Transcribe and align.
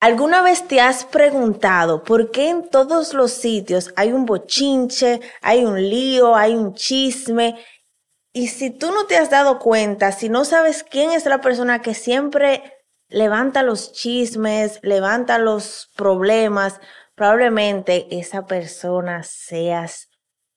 ¿Alguna 0.00 0.40
vez 0.40 0.66
te 0.66 0.80
has 0.80 1.04
preguntado 1.04 2.02
por 2.02 2.30
qué 2.30 2.48
en 2.48 2.70
todos 2.70 3.12
los 3.12 3.32
sitios 3.32 3.92
hay 3.96 4.12
un 4.12 4.24
bochinche, 4.24 5.20
hay 5.42 5.66
un 5.66 5.76
lío, 5.76 6.36
hay 6.36 6.54
un 6.54 6.72
chisme? 6.72 7.62
Y 8.32 8.48
si 8.48 8.70
tú 8.70 8.92
no 8.92 9.04
te 9.04 9.18
has 9.18 9.28
dado 9.28 9.58
cuenta, 9.58 10.12
si 10.12 10.30
no 10.30 10.46
sabes 10.46 10.84
quién 10.84 11.12
es 11.12 11.26
la 11.26 11.42
persona 11.42 11.82
que 11.82 11.92
siempre 11.92 12.62
levanta 13.08 13.62
los 13.62 13.92
chismes, 13.92 14.78
levanta 14.82 15.38
los 15.38 15.90
problemas, 15.96 16.80
probablemente 17.14 18.06
esa 18.10 18.46
persona 18.46 19.22
seas 19.22 20.08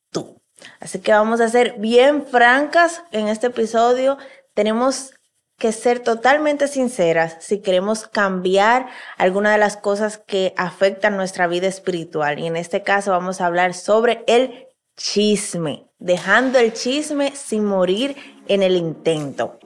tú. 0.09 0.41
Así 0.79 0.99
que 0.99 1.11
vamos 1.11 1.41
a 1.41 1.49
ser 1.49 1.75
bien 1.79 2.25
francas 2.25 3.03
en 3.11 3.27
este 3.27 3.47
episodio. 3.47 4.17
Tenemos 4.53 5.13
que 5.57 5.71
ser 5.71 5.99
totalmente 5.99 6.67
sinceras 6.67 7.37
si 7.39 7.61
queremos 7.61 8.07
cambiar 8.07 8.87
alguna 9.17 9.51
de 9.51 9.57
las 9.57 9.77
cosas 9.77 10.17
que 10.17 10.53
afectan 10.57 11.15
nuestra 11.15 11.47
vida 11.47 11.67
espiritual. 11.67 12.39
Y 12.39 12.47
en 12.47 12.55
este 12.55 12.83
caso 12.83 13.11
vamos 13.11 13.39
a 13.39 13.45
hablar 13.45 13.73
sobre 13.73 14.23
el 14.27 14.67
chisme, 14.97 15.87
dejando 15.99 16.59
el 16.59 16.73
chisme 16.73 17.35
sin 17.35 17.65
morir 17.65 18.15
en 18.47 18.63
el 18.63 18.75
intento. 18.75 19.59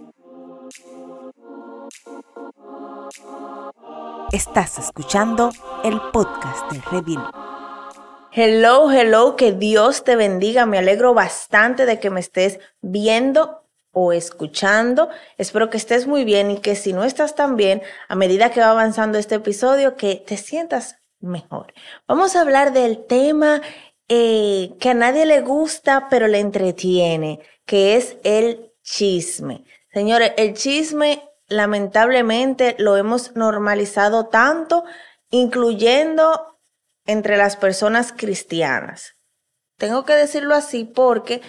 Estás 4.31 4.77
escuchando 4.77 5.51
el 5.83 5.99
podcast 6.11 6.71
de 6.71 6.81
Revil. 6.91 7.19
Hello, 8.33 8.91
hello, 8.91 9.35
que 9.35 9.51
Dios 9.53 10.03
te 10.03 10.15
bendiga. 10.15 10.65
Me 10.65 10.77
alegro 10.77 11.13
bastante 11.13 11.85
de 11.85 11.99
que 11.99 12.09
me 12.09 12.19
estés 12.19 12.59
viendo 12.81 13.66
o 13.99 14.13
escuchando. 14.13 15.09
Espero 15.39 15.71
que 15.71 15.77
estés 15.77 16.05
muy 16.05 16.23
bien 16.23 16.51
y 16.51 16.59
que 16.59 16.75
si 16.75 16.93
no 16.93 17.03
estás 17.03 17.33
tan 17.33 17.55
bien, 17.55 17.81
a 18.07 18.13
medida 18.13 18.51
que 18.51 18.59
va 18.59 18.69
avanzando 18.69 19.17
este 19.17 19.35
episodio, 19.35 19.95
que 19.95 20.23
te 20.23 20.37
sientas 20.37 20.97
mejor. 21.19 21.73
Vamos 22.07 22.35
a 22.35 22.41
hablar 22.41 22.73
del 22.73 23.07
tema 23.07 23.63
eh, 24.07 24.69
que 24.79 24.91
a 24.91 24.93
nadie 24.93 25.25
le 25.25 25.41
gusta, 25.41 26.09
pero 26.11 26.27
le 26.27 26.39
entretiene, 26.39 27.39
que 27.65 27.95
es 27.95 28.17
el 28.23 28.71
chisme. 28.83 29.65
Señores, 29.91 30.33
el 30.37 30.53
chisme 30.53 31.23
lamentablemente 31.47 32.75
lo 32.77 32.97
hemos 32.97 33.35
normalizado 33.35 34.27
tanto, 34.27 34.83
incluyendo 35.31 36.59
entre 37.07 37.35
las 37.35 37.55
personas 37.55 38.13
cristianas. 38.15 39.15
Tengo 39.79 40.05
que 40.05 40.13
decirlo 40.13 40.53
así 40.53 40.83
porque 40.83 41.41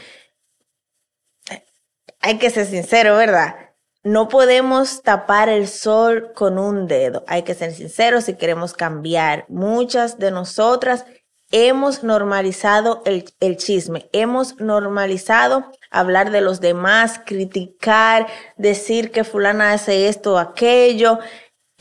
hay 2.20 2.38
que 2.38 2.50
ser 2.50 2.66
sincero, 2.66 3.16
¿verdad? 3.16 3.56
No 4.02 4.28
podemos 4.28 5.02
tapar 5.02 5.48
el 5.48 5.68
sol 5.68 6.32
con 6.34 6.58
un 6.58 6.86
dedo. 6.86 7.24
Hay 7.26 7.42
que 7.42 7.54
ser 7.54 7.72
sinceros 7.72 8.24
si 8.24 8.34
queremos 8.34 8.72
cambiar. 8.72 9.44
Muchas 9.48 10.18
de 10.18 10.30
nosotras 10.30 11.04
hemos 11.50 12.02
normalizado 12.04 13.02
el, 13.06 13.24
el, 13.40 13.56
chisme, 13.56 14.08
hemos 14.12 14.60
normalizado 14.60 15.70
hablar 15.90 16.30
de 16.30 16.42
los 16.42 16.60
demás, 16.60 17.20
criticar, 17.24 18.26
decir 18.56 19.10
que 19.10 19.24
fulana 19.24 19.72
hace 19.72 20.08
esto 20.08 20.34
o 20.34 20.38
aquello. 20.38 21.18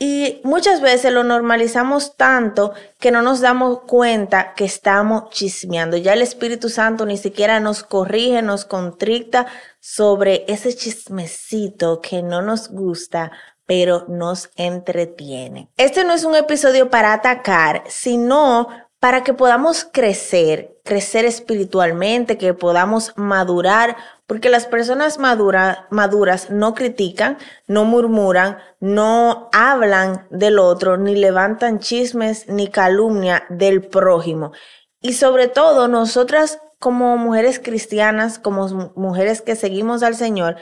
Y 0.00 0.40
muchas 0.44 0.80
veces 0.80 1.12
lo 1.12 1.24
normalizamos 1.24 2.16
tanto 2.16 2.72
que 3.00 3.10
no 3.10 3.20
nos 3.20 3.40
damos 3.40 3.80
cuenta 3.80 4.54
que 4.54 4.64
estamos 4.64 5.30
chismeando. 5.30 5.96
Ya 5.96 6.12
el 6.12 6.22
Espíritu 6.22 6.68
Santo 6.68 7.04
ni 7.04 7.16
siquiera 7.16 7.58
nos 7.58 7.82
corrige, 7.82 8.40
nos 8.40 8.64
contricta 8.64 9.46
sobre 9.80 10.44
ese 10.46 10.72
chismecito 10.72 12.00
que 12.00 12.22
no 12.22 12.42
nos 12.42 12.68
gusta, 12.68 13.32
pero 13.66 14.04
nos 14.08 14.50
entretiene. 14.54 15.68
Este 15.76 16.04
no 16.04 16.12
es 16.12 16.22
un 16.22 16.36
episodio 16.36 16.90
para 16.90 17.12
atacar, 17.12 17.82
sino 17.88 18.68
para 19.00 19.22
que 19.22 19.32
podamos 19.32 19.84
crecer, 19.84 20.76
crecer 20.84 21.24
espiritualmente, 21.24 22.36
que 22.36 22.52
podamos 22.54 23.12
madurar, 23.16 23.96
porque 24.26 24.48
las 24.48 24.66
personas 24.66 25.18
maduras 25.18 26.50
no 26.50 26.74
critican, 26.74 27.38
no 27.66 27.84
murmuran, 27.84 28.58
no 28.80 29.48
hablan 29.52 30.26
del 30.30 30.58
otro, 30.58 30.96
ni 30.96 31.14
levantan 31.14 31.78
chismes, 31.78 32.48
ni 32.48 32.68
calumnia 32.68 33.44
del 33.48 33.82
prójimo. 33.82 34.52
Y 35.00 35.12
sobre 35.12 35.46
todo, 35.46 35.86
nosotras 35.86 36.58
como 36.80 37.16
mujeres 37.16 37.60
cristianas, 37.60 38.38
como 38.38 38.92
mujeres 38.96 39.42
que 39.42 39.56
seguimos 39.56 40.02
al 40.02 40.16
Señor, 40.16 40.56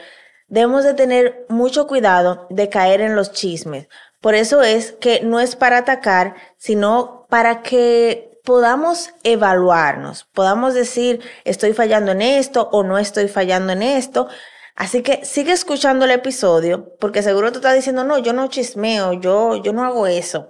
debemos 0.47 0.83
de 0.83 0.93
tener 0.93 1.45
mucho 1.49 1.87
cuidado 1.87 2.47
de 2.49 2.69
caer 2.69 3.01
en 3.01 3.15
los 3.15 3.31
chismes. 3.31 3.87
Por 4.21 4.33
eso 4.33 4.61
es 4.61 4.93
que 4.93 5.21
no 5.21 5.39
es 5.39 5.55
para 5.55 5.79
atacar, 5.79 6.35
sino 6.57 7.25
para 7.29 7.61
que 7.61 8.26
podamos 8.47 9.09
evaluarnos, 9.23 10.23
podamos 10.31 10.73
decir, 10.73 11.19
estoy 11.43 11.73
fallando 11.73 12.13
en 12.13 12.21
esto 12.21 12.69
o 12.71 12.81
no 12.81 12.97
estoy 12.97 13.27
fallando 13.27 13.73
en 13.73 13.83
esto. 13.83 14.29
Así 14.73 15.03
que 15.03 15.25
sigue 15.25 15.51
escuchando 15.51 16.05
el 16.05 16.11
episodio, 16.11 16.95
porque 17.01 17.21
seguro 17.21 17.51
tú 17.51 17.57
estás 17.57 17.75
diciendo, 17.75 18.05
no, 18.05 18.19
yo 18.19 18.31
no 18.31 18.47
chismeo, 18.47 19.11
yo, 19.11 19.61
yo 19.61 19.73
no 19.73 19.83
hago 19.83 20.07
eso. 20.07 20.49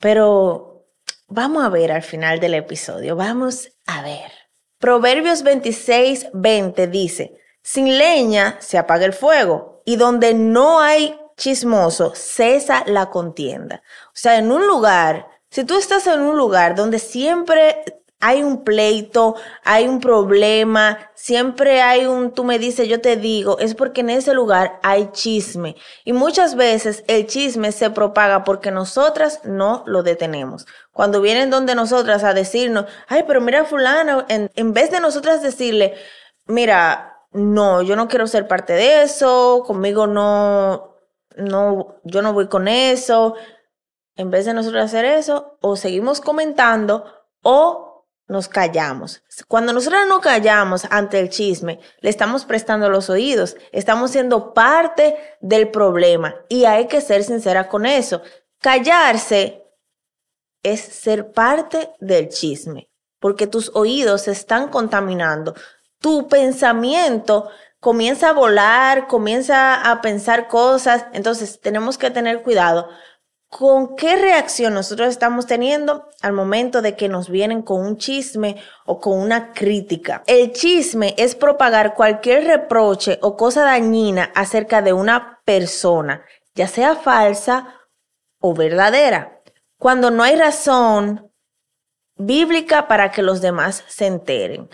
Pero 0.00 0.88
vamos 1.28 1.64
a 1.64 1.68
ver 1.68 1.92
al 1.92 2.02
final 2.02 2.40
del 2.40 2.54
episodio, 2.54 3.14
vamos 3.14 3.68
a 3.86 4.02
ver. 4.02 4.32
Proverbios 4.80 5.44
26, 5.44 6.30
20 6.32 6.88
dice, 6.88 7.34
sin 7.62 7.98
leña 7.98 8.56
se 8.58 8.78
apaga 8.78 9.06
el 9.06 9.12
fuego 9.12 9.82
y 9.84 9.94
donde 9.94 10.34
no 10.34 10.80
hay 10.80 11.16
chismoso 11.36 12.14
cesa 12.16 12.82
la 12.86 13.10
contienda. 13.10 13.84
O 14.08 14.16
sea, 14.16 14.38
en 14.38 14.50
un 14.50 14.66
lugar 14.66 15.37
si 15.50 15.64
tú 15.64 15.76
estás 15.76 16.06
en 16.06 16.20
un 16.20 16.36
lugar 16.36 16.74
donde 16.74 16.98
siempre 16.98 17.84
hay 18.20 18.42
un 18.42 18.64
pleito, 18.64 19.36
hay 19.64 19.86
un 19.86 20.00
problema, 20.00 20.98
siempre 21.14 21.82
hay 21.82 22.06
un 22.06 22.32
tú 22.32 22.42
me 22.42 22.58
dices, 22.58 22.88
yo 22.88 23.00
te 23.00 23.16
digo, 23.16 23.58
es 23.60 23.74
porque 23.74 24.00
en 24.00 24.10
ese 24.10 24.34
lugar 24.34 24.80
hay 24.82 25.10
chisme. 25.12 25.76
Y 26.04 26.12
muchas 26.12 26.56
veces 26.56 27.04
el 27.06 27.26
chisme 27.26 27.70
se 27.70 27.90
propaga 27.90 28.42
porque 28.42 28.72
nosotras 28.72 29.40
no 29.44 29.84
lo 29.86 30.02
detenemos. 30.02 30.66
Cuando 30.92 31.20
vienen 31.20 31.50
donde 31.50 31.76
nosotras 31.76 32.24
a 32.24 32.34
decirnos, 32.34 32.86
ay, 33.06 33.24
pero 33.26 33.40
mira 33.40 33.64
fulano, 33.64 34.24
en, 34.28 34.50
en 34.56 34.72
vez 34.72 34.90
de 34.90 35.00
nosotras 35.00 35.40
decirle, 35.42 35.94
mira, 36.46 37.18
no, 37.32 37.82
yo 37.82 37.94
no 37.94 38.08
quiero 38.08 38.26
ser 38.26 38.48
parte 38.48 38.72
de 38.72 39.02
eso, 39.02 39.62
conmigo 39.64 40.08
no, 40.08 40.96
no, 41.36 42.00
yo 42.02 42.22
no 42.22 42.32
voy 42.32 42.48
con 42.48 42.66
eso, 42.66 43.36
en 44.18 44.30
vez 44.30 44.44
de 44.44 44.52
nosotros 44.52 44.84
hacer 44.84 45.04
eso, 45.04 45.56
o 45.60 45.76
seguimos 45.76 46.20
comentando 46.20 47.04
o 47.42 48.04
nos 48.26 48.48
callamos. 48.48 49.22
Cuando 49.46 49.72
nosotros 49.72 50.02
no 50.08 50.20
callamos 50.20 50.84
ante 50.90 51.20
el 51.20 51.30
chisme, 51.30 51.78
le 52.00 52.10
estamos 52.10 52.44
prestando 52.44 52.90
los 52.90 53.08
oídos, 53.08 53.56
estamos 53.72 54.10
siendo 54.10 54.52
parte 54.52 55.16
del 55.40 55.70
problema 55.70 56.34
y 56.48 56.64
hay 56.64 56.88
que 56.88 57.00
ser 57.00 57.22
sincera 57.22 57.68
con 57.68 57.86
eso. 57.86 58.20
Callarse 58.60 59.64
es 60.64 60.80
ser 60.80 61.30
parte 61.30 61.90
del 62.00 62.28
chisme, 62.28 62.90
porque 63.20 63.46
tus 63.46 63.70
oídos 63.74 64.22
se 64.22 64.32
están 64.32 64.68
contaminando. 64.68 65.54
Tu 66.00 66.26
pensamiento 66.26 67.48
comienza 67.78 68.30
a 68.30 68.32
volar, 68.32 69.06
comienza 69.06 69.88
a 69.88 70.00
pensar 70.00 70.48
cosas, 70.48 71.06
entonces 71.12 71.60
tenemos 71.60 71.96
que 71.96 72.10
tener 72.10 72.42
cuidado 72.42 72.88
¿Con 73.48 73.96
qué 73.96 74.16
reacción 74.16 74.74
nosotros 74.74 75.08
estamos 75.08 75.46
teniendo 75.46 76.06
al 76.20 76.34
momento 76.34 76.82
de 76.82 76.96
que 76.96 77.08
nos 77.08 77.30
vienen 77.30 77.62
con 77.62 77.80
un 77.80 77.96
chisme 77.96 78.62
o 78.84 79.00
con 79.00 79.18
una 79.18 79.54
crítica? 79.54 80.22
El 80.26 80.52
chisme 80.52 81.14
es 81.16 81.34
propagar 81.34 81.94
cualquier 81.94 82.44
reproche 82.44 83.18
o 83.22 83.38
cosa 83.38 83.64
dañina 83.64 84.30
acerca 84.34 84.82
de 84.82 84.92
una 84.92 85.40
persona, 85.46 86.26
ya 86.54 86.68
sea 86.68 86.94
falsa 86.94 87.74
o 88.38 88.52
verdadera, 88.52 89.40
cuando 89.78 90.10
no 90.10 90.22
hay 90.22 90.36
razón 90.36 91.32
bíblica 92.16 92.86
para 92.86 93.10
que 93.10 93.22
los 93.22 93.40
demás 93.40 93.82
se 93.88 94.06
enteren. 94.06 94.68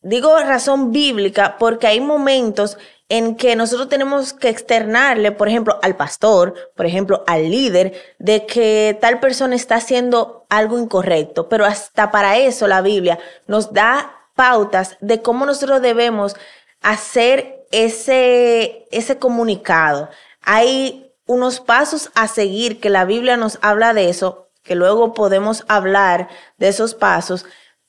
Digo 0.00 0.36
razón 0.40 0.90
bíblica 0.90 1.56
porque 1.56 1.86
hay 1.86 2.00
momentos 2.00 2.78
en 3.08 3.36
que 3.36 3.56
nosotros 3.56 3.88
tenemos 3.88 4.34
que 4.34 4.48
externarle, 4.48 5.32
por 5.32 5.48
ejemplo, 5.48 5.78
al 5.82 5.96
pastor, 5.96 6.54
por 6.74 6.84
ejemplo, 6.84 7.24
al 7.26 7.50
líder, 7.50 7.94
de 8.18 8.44
que 8.44 8.98
tal 9.00 9.18
persona 9.18 9.56
está 9.56 9.76
haciendo 9.76 10.46
algo 10.50 10.78
incorrecto. 10.78 11.48
Pero 11.48 11.64
hasta 11.64 12.10
para 12.10 12.36
eso 12.36 12.66
la 12.66 12.82
Biblia 12.82 13.18
nos 13.46 13.72
da 13.72 14.12
pautas 14.34 14.96
de 15.00 15.22
cómo 15.22 15.46
nosotros 15.46 15.80
debemos 15.80 16.36
hacer 16.82 17.64
ese, 17.70 18.86
ese 18.90 19.18
comunicado. 19.18 20.10
Hay 20.42 21.12
unos 21.26 21.60
pasos 21.60 22.10
a 22.14 22.28
seguir 22.28 22.80
que 22.80 22.90
la 22.90 23.04
Biblia 23.04 23.36
nos 23.36 23.58
habla 23.62 23.94
de 23.94 24.10
eso, 24.10 24.48
que 24.62 24.74
luego 24.74 25.14
podemos 25.14 25.64
hablar 25.68 26.28
de 26.58 26.68
esos 26.68 26.94
pasos, 26.94 27.46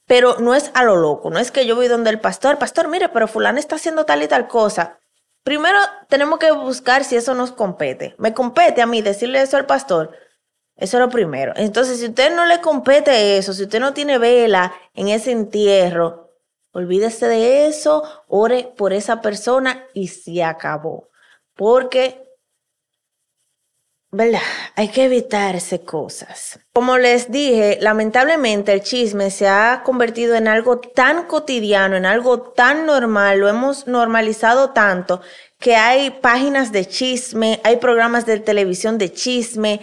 pero 0.07 0.37
no 0.39 0.55
es 0.55 0.71
a 0.73 0.83
lo 0.83 0.95
loco, 0.95 1.29
no 1.29 1.39
es 1.39 1.51
que 1.51 1.65
yo 1.65 1.75
voy 1.75 1.87
donde 1.87 2.09
el 2.09 2.19
pastor, 2.19 2.57
pastor, 2.57 2.87
mire, 2.87 3.09
pero 3.09 3.27
fulano 3.27 3.59
está 3.59 3.75
haciendo 3.75 4.05
tal 4.05 4.23
y 4.23 4.27
tal 4.27 4.47
cosa. 4.47 4.98
Primero 5.49 5.79
tenemos 6.09 6.37
que 6.37 6.51
buscar 6.51 7.03
si 7.03 7.15
eso 7.15 7.33
nos 7.33 7.51
compete. 7.51 8.13
¿Me 8.19 8.35
compete 8.35 8.83
a 8.83 8.85
mí 8.85 9.01
decirle 9.01 9.41
eso 9.41 9.57
al 9.57 9.65
pastor? 9.65 10.11
Eso 10.75 10.97
es 10.97 11.01
lo 11.03 11.09
primero. 11.09 11.53
Entonces, 11.55 11.99
si 11.99 12.05
usted 12.05 12.35
no 12.35 12.45
le 12.45 12.61
compete 12.61 13.35
eso, 13.35 13.51
si 13.53 13.63
usted 13.63 13.79
no 13.79 13.91
tiene 13.91 14.19
vela 14.19 14.71
en 14.93 15.07
ese 15.07 15.31
entierro, 15.31 16.35
olvídese 16.71 17.25
de 17.25 17.65
eso, 17.65 18.03
ore 18.27 18.71
por 18.77 18.93
esa 18.93 19.21
persona 19.21 19.87
y 19.95 20.09
se 20.09 20.43
acabó. 20.43 21.09
Porque 21.55 22.28
¿verdad? 24.11 24.41
Hay 24.75 24.89
que 24.89 25.05
evitarse 25.05 25.81
cosas. 25.81 26.59
Como 26.73 26.97
les 26.97 27.31
dije, 27.31 27.77
lamentablemente 27.81 28.73
el 28.73 28.81
chisme 28.81 29.29
se 29.29 29.47
ha 29.47 29.83
convertido 29.83 30.35
en 30.35 30.47
algo 30.47 30.79
tan 30.79 31.27
cotidiano, 31.27 31.95
en 31.95 32.05
algo 32.05 32.41
tan 32.41 32.85
normal, 32.85 33.39
lo 33.39 33.47
hemos 33.47 33.87
normalizado 33.87 34.71
tanto 34.71 35.21
que 35.59 35.75
hay 35.75 36.09
páginas 36.09 36.71
de 36.71 36.87
chisme, 36.87 37.59
hay 37.65 37.77
programas 37.77 38.25
de 38.25 38.39
televisión 38.39 38.97
de 38.97 39.11
chisme, 39.11 39.81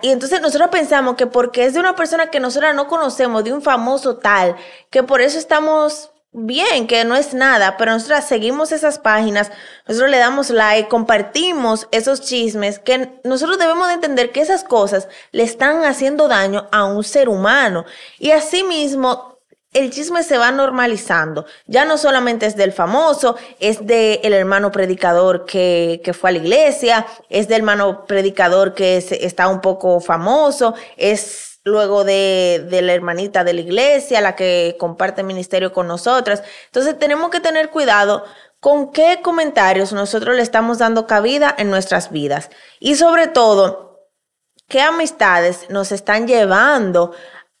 y 0.00 0.10
entonces 0.10 0.40
nosotros 0.40 0.70
pensamos 0.70 1.16
que 1.16 1.26
porque 1.26 1.64
es 1.64 1.74
de 1.74 1.80
una 1.80 1.96
persona 1.96 2.30
que 2.30 2.38
nosotros 2.38 2.72
no 2.76 2.86
conocemos, 2.86 3.42
de 3.42 3.52
un 3.52 3.60
famoso 3.60 4.18
tal, 4.18 4.54
que 4.90 5.02
por 5.02 5.20
eso 5.20 5.36
estamos 5.36 6.12
bien, 6.32 6.86
que 6.86 7.04
no 7.04 7.16
es 7.16 7.34
nada, 7.34 7.76
pero 7.76 7.92
nosotros 7.92 8.24
seguimos 8.24 8.72
esas 8.72 8.98
páginas, 8.98 9.50
nosotros 9.86 10.10
le 10.10 10.18
damos 10.18 10.50
like, 10.50 10.88
compartimos 10.88 11.88
esos 11.90 12.20
chismes, 12.20 12.78
que 12.78 13.20
nosotros 13.24 13.58
debemos 13.58 13.88
de 13.88 13.94
entender 13.94 14.30
que 14.32 14.40
esas 14.40 14.64
cosas 14.64 15.08
le 15.32 15.42
están 15.42 15.84
haciendo 15.84 16.28
daño 16.28 16.68
a 16.70 16.84
un 16.84 17.02
ser 17.04 17.28
humano. 17.28 17.84
Y 18.18 18.30
asimismo, 18.32 19.38
el 19.72 19.90
chisme 19.90 20.22
se 20.22 20.38
va 20.38 20.50
normalizando. 20.50 21.46
Ya 21.66 21.84
no 21.84 21.98
solamente 21.98 22.46
es 22.46 22.56
del 22.56 22.72
famoso, 22.72 23.36
es 23.60 23.86
del 23.86 24.20
el 24.22 24.32
hermano 24.32 24.72
predicador 24.72 25.44
que, 25.44 26.00
que, 26.02 26.14
fue 26.14 26.30
a 26.30 26.32
la 26.34 26.38
iglesia, 26.38 27.06
es 27.28 27.48
del 27.48 27.58
hermano 27.58 28.06
predicador 28.06 28.74
que 28.74 28.96
está 28.96 29.48
un 29.48 29.60
poco 29.60 30.00
famoso, 30.00 30.74
es 30.96 31.47
luego 31.64 32.04
de, 32.04 32.66
de, 32.70 32.82
la 32.82 32.94
hermanita 32.94 33.44
de 33.44 33.52
la 33.52 33.60
iglesia, 33.60 34.20
la 34.20 34.36
que 34.36 34.76
comparte 34.78 35.22
ministerio 35.22 35.72
con 35.72 35.86
nosotras. 35.86 36.42
Entonces 36.66 36.98
tenemos 36.98 37.30
que 37.30 37.40
tener 37.40 37.70
cuidado 37.70 38.24
con 38.60 38.92
qué 38.92 39.20
comentarios 39.22 39.92
nosotros 39.92 40.36
le 40.36 40.42
estamos 40.42 40.78
dando 40.78 41.06
cabida 41.06 41.54
en 41.56 41.70
nuestras 41.70 42.10
vidas. 42.10 42.50
Y 42.80 42.96
sobre 42.96 43.28
todo, 43.28 44.08
qué 44.68 44.80
amistades 44.80 45.66
nos 45.70 45.92
están 45.92 46.26
llevando 46.26 47.12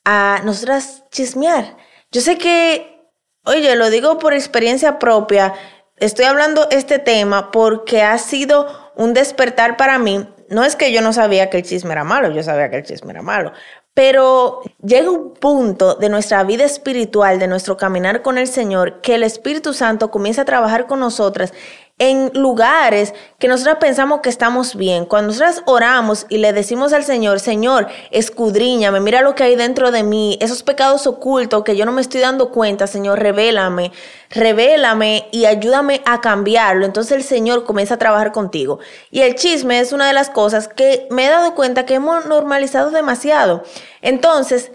a 0.04 0.40
nosotras 0.44 1.04
chismear. 1.10 1.76
Yo 2.10 2.20
sé 2.20 2.38
que, 2.38 3.10
oye, 3.44 3.76
lo 3.76 3.90
digo 3.90 4.18
por 4.18 4.32
experiencia 4.32 4.98
propia, 4.98 5.54
estoy 5.96 6.26
hablando 6.26 6.68
este 6.70 6.98
tema 6.98 7.50
porque 7.50 8.02
ha 8.02 8.18
sido 8.18 8.92
un 8.96 9.14
despertar 9.14 9.76
para 9.76 9.98
mí. 9.98 10.28
No 10.48 10.64
es 10.64 10.76
que 10.76 10.92
yo 10.92 11.02
no 11.02 11.12
sabía 11.12 11.50
que 11.50 11.58
el 11.58 11.62
chisme 11.62 11.92
era 11.92 12.04
malo, 12.04 12.30
yo 12.30 12.42
sabía 12.42 12.70
que 12.70 12.76
el 12.76 12.84
chisme 12.84 13.12
era 13.12 13.22
malo, 13.22 13.52
pero 13.98 14.60
llega 14.80 15.10
un 15.10 15.34
punto 15.34 15.96
de 15.96 16.08
nuestra 16.08 16.44
vida 16.44 16.64
espiritual, 16.64 17.40
de 17.40 17.48
nuestro 17.48 17.76
caminar 17.76 18.22
con 18.22 18.38
el 18.38 18.46
Señor, 18.46 19.00
que 19.00 19.16
el 19.16 19.24
Espíritu 19.24 19.74
Santo 19.74 20.12
comienza 20.12 20.42
a 20.42 20.44
trabajar 20.44 20.86
con 20.86 21.00
nosotras 21.00 21.52
en 21.98 22.30
lugares 22.34 23.12
que 23.38 23.48
nosotros 23.48 23.78
pensamos 23.80 24.20
que 24.20 24.28
estamos 24.28 24.76
bien. 24.76 25.04
Cuando 25.04 25.32
nosotros 25.32 25.62
oramos 25.66 26.26
y 26.28 26.38
le 26.38 26.52
decimos 26.52 26.92
al 26.92 27.04
Señor, 27.04 27.40
Señor, 27.40 27.88
escudriñame, 28.10 29.00
mira 29.00 29.22
lo 29.22 29.34
que 29.34 29.42
hay 29.42 29.56
dentro 29.56 29.90
de 29.90 30.04
mí, 30.04 30.38
esos 30.40 30.62
pecados 30.62 31.06
ocultos 31.06 31.64
que 31.64 31.76
yo 31.76 31.84
no 31.84 31.92
me 31.92 32.00
estoy 32.00 32.20
dando 32.20 32.50
cuenta, 32.50 32.86
Señor, 32.86 33.18
revélame, 33.18 33.92
revélame 34.30 35.28
y 35.32 35.46
ayúdame 35.46 36.02
a 36.04 36.20
cambiarlo. 36.20 36.86
Entonces 36.86 37.12
el 37.12 37.24
Señor 37.24 37.64
comienza 37.64 37.94
a 37.94 37.98
trabajar 37.98 38.32
contigo. 38.32 38.78
Y 39.10 39.22
el 39.22 39.34
chisme 39.34 39.80
es 39.80 39.92
una 39.92 40.06
de 40.06 40.12
las 40.12 40.30
cosas 40.30 40.68
que 40.68 41.08
me 41.10 41.26
he 41.26 41.30
dado 41.30 41.54
cuenta 41.54 41.84
que 41.84 41.94
hemos 41.94 42.26
normalizado 42.26 42.90
demasiado. 42.90 43.64
Entonces, 44.02 44.70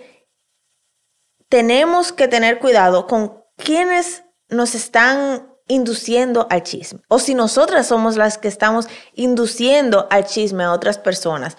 tenemos 1.48 2.12
que 2.12 2.28
tener 2.28 2.60
cuidado 2.60 3.08
con 3.08 3.44
quienes 3.58 4.24
nos 4.50 4.76
están 4.76 5.53
induciendo 5.74 6.48
al 6.50 6.64
chisme 6.64 7.02
o 7.08 7.20
si 7.20 7.34
nosotras 7.34 7.88
somos 7.88 8.16
las 8.16 8.38
que 8.38 8.48
estamos 8.48 8.88
induciendo 9.14 10.08
al 10.10 10.26
chisme 10.26 10.64
a 10.64 10.72
otras 10.72 10.98
personas. 10.98 11.58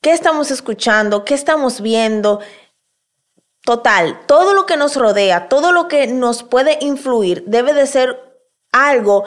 ¿Qué 0.00 0.12
estamos 0.12 0.50
escuchando? 0.50 1.24
¿Qué 1.24 1.34
estamos 1.34 1.80
viendo? 1.80 2.40
Total, 3.62 4.20
todo 4.26 4.54
lo 4.54 4.66
que 4.66 4.76
nos 4.76 4.96
rodea, 4.96 5.48
todo 5.48 5.72
lo 5.72 5.86
que 5.86 6.06
nos 6.06 6.42
puede 6.42 6.78
influir 6.80 7.44
debe 7.46 7.74
de 7.74 7.86
ser 7.86 8.18
algo 8.72 9.24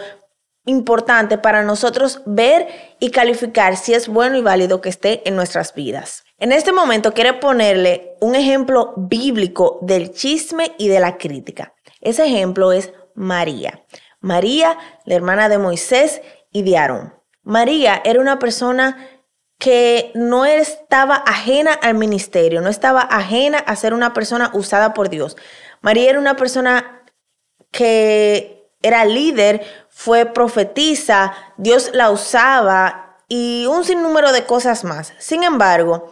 importante 0.65 1.38
para 1.38 1.63
nosotros 1.63 2.21
ver 2.25 2.67
y 3.00 3.11
calificar 3.11 3.77
si 3.77 3.94
es 3.94 4.07
bueno 4.07 4.38
y 4.38 4.41
válido 4.41 4.81
que 4.81 4.89
esté 4.89 5.27
en 5.27 5.35
nuestras 5.35 5.73
vidas. 5.73 6.23
En 6.38 6.51
este 6.51 6.71
momento 6.71 7.13
quiero 7.13 7.39
ponerle 7.39 8.15
un 8.21 8.35
ejemplo 8.35 8.94
bíblico 8.97 9.79
del 9.81 10.11
chisme 10.11 10.73
y 10.77 10.88
de 10.88 11.00
la 11.00 11.17
crítica. 11.17 11.73
Ese 12.01 12.25
ejemplo 12.25 12.71
es 12.71 12.91
María. 13.15 13.83
María, 14.19 14.77
la 15.06 15.15
hermana 15.15 15.50
de 15.50 15.57
Moisés 15.57 16.21
y 16.51 16.63
de 16.63 16.77
Aarón. 16.77 17.13
María 17.44 18.01
era 18.06 18.21
una 18.21 18.39
persona 18.39 19.10
que 19.57 20.12
no 20.15 20.45
estaba 20.45 21.15
ajena 21.15 21.74
al 21.74 21.95
ministerio, 21.95 22.62
no 22.62 22.69
estaba 22.69 23.01
ajena 23.01 23.60
a 23.60 23.75
ser 23.75 23.94
una 23.94 24.13
persona 24.13 24.51
usada 24.54 24.94
por 24.94 25.10
Dios. 25.10 25.38
María 25.81 26.10
era 26.10 26.19
una 26.19 26.36
persona 26.36 27.01
que 27.71 28.69
era 28.81 29.06
líder, 29.06 29.65
fue 29.89 30.25
profetisa, 30.25 31.33
Dios 31.57 31.92
la 31.94 32.12
usaba 32.12 33.18
y 33.27 33.65
un 33.68 33.86
sinnúmero 33.86 34.31
de 34.31 34.45
cosas 34.45 34.83
más. 34.83 35.13
Sin 35.18 35.44
embargo, 35.44 36.12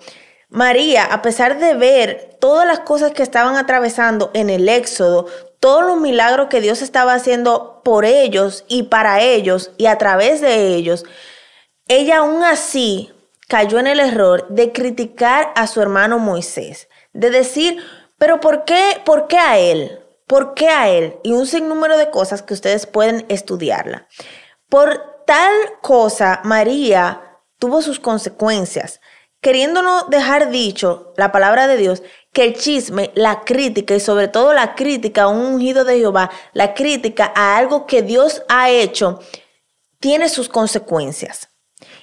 María, 0.49 1.05
a 1.05 1.21
pesar 1.21 1.59
de 1.59 1.75
ver 1.75 2.30
todas 2.41 2.67
las 2.67 2.79
cosas 2.81 3.11
que 3.11 3.23
estaban 3.23 3.55
atravesando 3.55 4.31
en 4.33 4.49
el 4.49 4.67
Éxodo, 4.67 5.27
todos 5.61 5.85
los 5.85 5.97
milagros 5.97 6.47
que 6.49 6.59
Dios 6.59 6.81
estaba 6.81 7.13
haciendo 7.13 7.81
por 7.85 8.03
ellos 8.03 8.65
y 8.67 8.83
para 8.83 9.21
ellos 9.21 9.71
y 9.77 9.85
a 9.85 9.97
través 9.97 10.41
de 10.41 10.75
ellos, 10.75 11.05
ella 11.87 12.17
aún 12.17 12.43
así 12.43 13.13
cayó 13.47 13.79
en 13.79 13.87
el 13.87 13.99
error 13.99 14.47
de 14.49 14.73
criticar 14.73 15.53
a 15.55 15.67
su 15.67 15.81
hermano 15.81 16.19
Moisés, 16.19 16.89
de 17.13 17.29
decir, 17.29 17.81
pero 18.17 18.41
¿por 18.41 18.65
qué, 18.65 19.01
por 19.05 19.27
qué 19.27 19.37
a 19.37 19.59
él? 19.59 19.99
¿Por 20.25 20.53
qué 20.53 20.67
a 20.67 20.89
él? 20.89 21.17
Y 21.23 21.33
un 21.33 21.45
sinnúmero 21.45 21.97
de 21.97 22.09
cosas 22.09 22.41
que 22.41 22.53
ustedes 22.53 22.87
pueden 22.87 23.25
estudiarla. 23.29 24.07
Por 24.67 25.23
tal 25.27 25.53
cosa, 25.81 26.41
María 26.43 27.21
tuvo 27.59 27.81
sus 27.81 27.99
consecuencias 27.99 28.99
queriéndonos 29.41 30.09
dejar 30.09 30.51
dicho 30.51 31.13
la 31.17 31.31
palabra 31.31 31.67
de 31.67 31.77
Dios 31.77 32.03
que 32.33 32.43
el 32.43 32.55
chisme, 32.55 33.11
la 33.15 33.41
crítica 33.41 33.95
y 33.95 33.99
sobre 33.99 34.27
todo 34.27 34.53
la 34.53 34.75
crítica 34.75 35.23
a 35.23 35.27
un 35.27 35.45
ungido 35.45 35.83
de 35.83 35.97
Jehová, 35.97 36.31
la 36.53 36.73
crítica 36.73 37.31
a 37.35 37.57
algo 37.57 37.85
que 37.85 38.01
Dios 38.01 38.43
ha 38.47 38.69
hecho, 38.69 39.19
tiene 39.99 40.29
sus 40.29 40.47
consecuencias. 40.49 41.49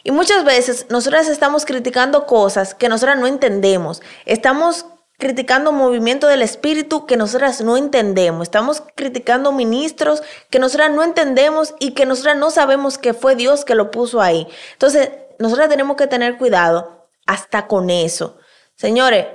Y 0.04 0.10
muchas 0.10 0.44
veces 0.44 0.86
nosotras 0.90 1.28
estamos 1.28 1.64
criticando 1.64 2.26
cosas 2.26 2.74
que 2.74 2.88
nosotras 2.88 3.18
no 3.18 3.26
entendemos. 3.26 4.02
Estamos 4.26 4.86
criticando 5.18 5.72
movimiento 5.72 6.28
del 6.28 6.42
espíritu 6.42 7.06
que 7.06 7.16
nosotras 7.16 7.60
no 7.60 7.76
entendemos. 7.76 8.42
Estamos 8.42 8.82
criticando 8.94 9.50
ministros 9.52 10.22
que 10.50 10.58
nosotras 10.58 10.92
no 10.92 11.02
entendemos 11.02 11.74
y 11.80 11.92
que 11.92 12.06
nosotras 12.06 12.36
no 12.36 12.50
sabemos 12.50 12.98
que 12.98 13.14
fue 13.14 13.34
Dios 13.34 13.64
que 13.64 13.74
lo 13.74 13.90
puso 13.90 14.20
ahí. 14.20 14.46
Entonces, 14.72 15.10
nosotras 15.38 15.68
tenemos 15.68 15.96
que 15.96 16.06
tener 16.06 16.38
cuidado 16.38 17.08
hasta 17.26 17.66
con 17.66 17.90
eso. 17.90 18.38
Señores, 18.76 19.26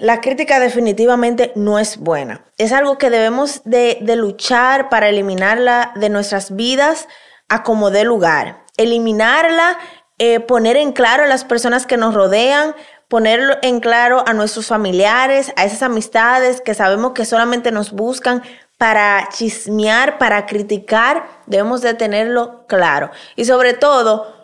la 0.00 0.22
crítica 0.22 0.58
definitivamente 0.58 1.52
no 1.54 1.78
es 1.78 1.98
buena. 1.98 2.42
Es 2.56 2.72
algo 2.72 2.96
que 2.96 3.10
debemos 3.10 3.60
de, 3.64 3.98
luchar 4.16 4.88
para 4.88 5.10
eliminarla 5.10 5.92
de 5.94 6.08
nuestras 6.08 6.56
vidas 6.56 7.06
a 7.50 7.62
como 7.62 7.90
dé 7.90 8.04
lugar. 8.04 8.64
Eliminarla, 8.78 9.78
eh, 10.18 10.40
poner 10.40 10.78
en 10.78 10.92
claro 10.92 11.24
a 11.24 11.26
las 11.26 11.44
personas 11.44 11.86
que 11.86 11.98
nos 11.98 12.14
rodean, 12.14 12.74
poner 13.08 13.58
en 13.60 13.80
claro 13.80 14.24
a 14.26 14.32
nuestros 14.32 14.68
familiares, 14.68 15.52
a 15.56 15.66
esas 15.66 15.82
amistades 15.82 16.62
que 16.62 16.74
sabemos 16.74 17.12
que 17.12 17.26
solamente 17.26 17.70
nos 17.70 17.92
buscan 17.92 18.42
para 18.78 19.28
chismear, 19.30 20.16
para 20.16 20.46
criticar, 20.46 21.26
debemos 21.44 21.82
de 21.82 21.92
tenerlo 21.92 22.64
claro. 22.66 23.10
Y 23.36 23.44
sobre 23.44 23.74
todo, 23.74 24.39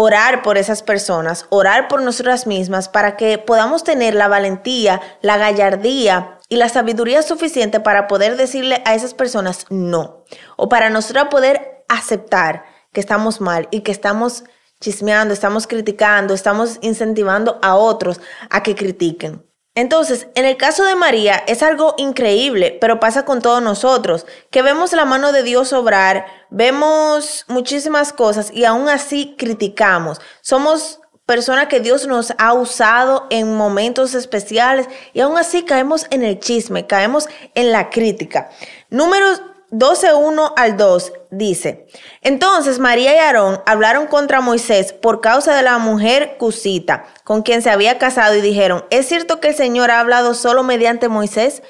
orar 0.00 0.42
por 0.42 0.56
esas 0.56 0.82
personas, 0.82 1.46
orar 1.50 1.86
por 1.86 2.00
nosotras 2.00 2.46
mismas 2.46 2.88
para 2.88 3.16
que 3.16 3.36
podamos 3.36 3.84
tener 3.84 4.14
la 4.14 4.28
valentía, 4.28 5.00
la 5.20 5.36
gallardía 5.36 6.38
y 6.48 6.56
la 6.56 6.70
sabiduría 6.70 7.22
suficiente 7.22 7.80
para 7.80 8.06
poder 8.06 8.36
decirle 8.36 8.82
a 8.86 8.94
esas 8.94 9.12
personas 9.12 9.66
no. 9.68 10.24
O 10.56 10.70
para 10.70 10.88
nosotros 10.88 11.28
poder 11.30 11.84
aceptar 11.88 12.64
que 12.92 13.00
estamos 13.00 13.42
mal 13.42 13.68
y 13.70 13.82
que 13.82 13.92
estamos 13.92 14.44
chismeando, 14.80 15.34
estamos 15.34 15.66
criticando, 15.66 16.32
estamos 16.32 16.78
incentivando 16.80 17.58
a 17.60 17.76
otros 17.76 18.20
a 18.48 18.62
que 18.62 18.74
critiquen. 18.74 19.49
Entonces, 19.74 20.26
en 20.34 20.44
el 20.44 20.56
caso 20.56 20.84
de 20.84 20.96
María 20.96 21.44
es 21.46 21.62
algo 21.62 21.94
increíble, 21.96 22.76
pero 22.80 22.98
pasa 22.98 23.24
con 23.24 23.40
todos 23.40 23.62
nosotros, 23.62 24.26
que 24.50 24.62
vemos 24.62 24.92
la 24.92 25.04
mano 25.04 25.32
de 25.32 25.44
Dios 25.44 25.72
obrar, 25.72 26.26
vemos 26.50 27.44
muchísimas 27.46 28.12
cosas 28.12 28.50
y 28.52 28.64
aún 28.64 28.88
así 28.88 29.36
criticamos. 29.38 30.20
Somos 30.40 31.00
persona 31.24 31.68
que 31.68 31.78
Dios 31.78 32.08
nos 32.08 32.32
ha 32.38 32.52
usado 32.52 33.28
en 33.30 33.54
momentos 33.54 34.14
especiales 34.14 34.88
y 35.12 35.20
aún 35.20 35.38
así 35.38 35.62
caemos 35.62 36.06
en 36.10 36.24
el 36.24 36.40
chisme, 36.40 36.88
caemos 36.88 37.28
en 37.54 37.70
la 37.70 37.88
crítica. 37.90 38.50
Números 38.88 39.40
12.1 39.70 40.52
al 40.56 40.76
2 40.76 41.12
dice, 41.30 41.86
entonces 42.22 42.80
María 42.80 43.14
y 43.14 43.18
Aarón 43.18 43.62
hablaron 43.66 44.08
contra 44.08 44.40
Moisés 44.40 44.92
por 44.92 45.20
causa 45.20 45.54
de 45.54 45.62
la 45.62 45.78
mujer 45.78 46.36
cusita 46.38 47.04
con 47.22 47.42
quien 47.42 47.62
se 47.62 47.70
había 47.70 47.98
casado 47.98 48.34
y 48.34 48.40
dijeron, 48.40 48.84
¿es 48.90 49.06
cierto 49.06 49.38
que 49.38 49.48
el 49.48 49.54
Señor 49.54 49.90
ha 49.90 50.00
hablado 50.00 50.34
solo 50.34 50.64
mediante 50.64 51.08
Moisés? 51.08 51.62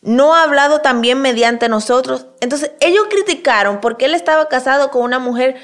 ¿No 0.00 0.34
ha 0.34 0.42
hablado 0.42 0.80
también 0.80 1.20
mediante 1.20 1.68
nosotros? 1.68 2.26
Entonces 2.40 2.72
ellos 2.80 3.06
criticaron 3.08 3.80
porque 3.80 4.06
él 4.06 4.14
estaba 4.14 4.48
casado 4.48 4.90
con 4.90 5.02
una 5.02 5.18
mujer 5.18 5.56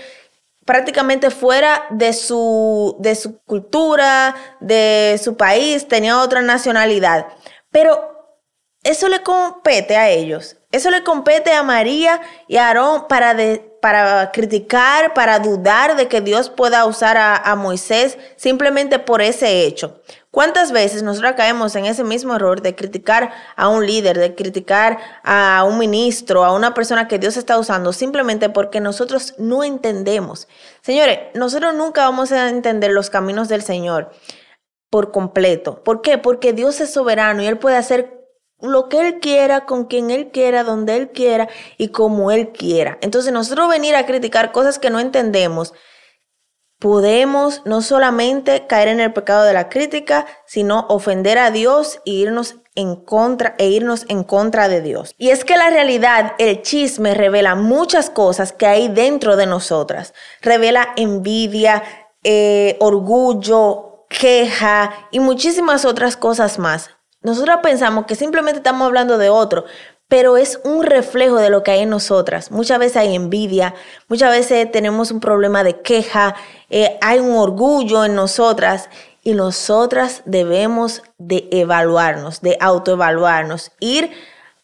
prácticamente 0.65 1.31
fuera 1.31 1.85
de 1.91 2.13
su, 2.13 2.97
de 3.01 3.15
su 3.15 3.39
cultura, 3.43 4.37
de 4.61 5.21
su 5.23 5.37
país, 5.37 5.89
tenía 5.89 6.21
otra 6.21 6.43
nacionalidad. 6.43 7.27
Pero 7.71 8.13
eso 8.85 9.09
le 9.09 9.23
compete 9.23 9.97
a 9.97 10.11
ellos. 10.11 10.57
Eso 10.73 10.91
le 10.91 11.05
compete 11.05 11.53
a 11.53 11.63
María 11.63 12.21
y 12.49 12.57
a 12.57 12.69
Aarón 12.69 13.07
para, 13.07 13.37
para 13.83 14.33
criticar, 14.33 15.13
para 15.13 15.39
dudar 15.39 15.97
de 15.97 16.09
que 16.09 16.23
Dios 16.23 16.49
pueda 16.49 16.87
usar 16.87 17.19
a, 17.19 17.37
a, 17.37 17.55
Moisés 17.57 18.17
simplemente 18.37 18.99
por 18.99 19.21
ese 19.21 19.65
hecho. 19.67 20.01
¿Cuántas 20.31 20.73
veces 20.73 21.03
nosotros 21.03 21.35
caemos 21.37 21.77
en 21.77 21.85
ese 21.85 22.05
mismo 22.05 22.35
error 22.35 22.63
de 22.63 22.75
criticar 22.75 23.33
a 23.55 23.69
un 23.69 23.87
líder, 23.87 24.19
de 24.19 24.35
criticar 24.35 24.99
a 25.23 25.63
un 25.69 25.79
ministro, 25.79 26.43
a 26.43 26.55
una 26.55 26.73
persona 26.73 27.07
que 27.07 27.19
Dios 27.19 27.37
está 27.37 27.59
usando 27.59 27.93
simplemente 27.93 28.49
porque 28.49 28.81
nosotros 28.81 29.35
no 29.37 29.65
entendemos? 29.65 30.49
Señores, 30.81 31.19
nosotros 31.35 31.75
nunca 31.75 32.05
vamos 32.05 32.33
a 32.33 32.49
entender 32.49 32.93
los 32.93 33.11
caminos 33.11 33.51
del 33.51 33.61
Señor 33.61 34.11
por 34.89 35.13
completo. 35.13 35.85
¿Por 35.85 36.01
qué? 36.01 36.17
Porque 36.17 36.55
Dios 36.55 36.81
es 36.81 36.91
soberano 36.95 37.43
y 37.43 37.47
Él 37.47 37.59
puede 37.59 37.77
hacer 37.77 38.22
lo 38.63 38.89
que 38.89 39.01
Él 39.01 39.19
quiera, 39.21 39.67
con 39.67 39.85
quien 39.87 40.11
Él 40.11 40.31
quiera, 40.31 40.65
donde 40.65 40.97
Él 40.97 41.11
quiera 41.11 41.49
y 41.79 41.89
como 41.89 42.31
Él 42.31 42.53
quiera. 42.53 42.99
Entonces 43.01 43.33
nosotros 43.33 43.69
venir 43.69 43.95
a 43.95 44.07
criticar 44.07 44.53
cosas 44.53 44.79
que 44.79 44.91
no 44.91 45.01
entendemos 45.01 45.75
podemos 46.83 47.63
no 47.65 47.81
solamente 47.81 48.67
caer 48.67 48.89
en 48.89 48.99
el 48.99 49.13
pecado 49.13 49.45
de 49.45 49.53
la 49.53 49.69
crítica, 49.69 50.27
sino 50.47 50.87
ofender 50.89 51.39
a 51.39 51.53
Dios 51.53 52.01
e 52.05 52.11
irnos 52.11 52.57
en 52.75 52.97
contra 52.97 53.55
e 53.59 53.69
irnos 53.69 54.05
en 54.09 54.25
contra 54.25 54.69
de 54.69 54.81
Dios. 54.81 55.15
Y 55.17 55.31
es 55.31 55.45
que 55.45 55.57
la 55.57 55.71
realidad, 55.71 56.33
el 56.39 56.63
chisme 56.63 57.15
revela 57.15 57.55
muchas 57.55 58.11
cosas 58.11 58.53
que 58.53 58.67
hay 58.67 58.89
dentro 58.89 59.37
de 59.37 59.47
nosotras. 59.47 60.13
Revela 60.41 60.93
envidia, 60.97 61.85
eh, 62.25 62.77
orgullo, 62.81 64.07
queja 64.09 64.93
y 65.13 65.21
muchísimas 65.21 65.85
otras 65.85 66.17
cosas 66.17 66.59
más. 66.59 66.91
Nosotros 67.23 67.59
pensamos 67.63 68.07
que 68.07 68.17
simplemente 68.17 68.59
estamos 68.59 68.87
hablando 68.87 69.17
de 69.17 69.29
otro, 69.29 69.65
pero 70.09 70.37
es 70.37 70.61
un 70.65 70.83
reflejo 70.83 71.37
de 71.37 71.49
lo 71.49 71.63
que 71.63 71.71
hay 71.71 71.81
en 71.81 71.91
nosotras. 71.91 72.51
Muchas 72.51 72.79
veces 72.79 72.99
hay 72.99 73.15
envidia, 73.15 73.75
muchas 74.09 74.31
veces 74.31 74.71
tenemos 74.71 75.11
un 75.11 75.21
problema 75.21 75.65
de 75.65 75.81
queja, 75.81 76.35
eh, 76.69 76.99
hay 77.01 77.21
un 77.21 77.37
orgullo 77.37 78.05
en 78.05 78.15
nosotras 78.15 78.91
y 79.23 79.35
nosotras 79.35 80.23
debemos 80.27 81.03
de 81.17 81.49
evaluarnos, 81.53 82.43
de 82.43 82.59
autoevaluarnos, 82.61 83.73
ir 83.81 84.11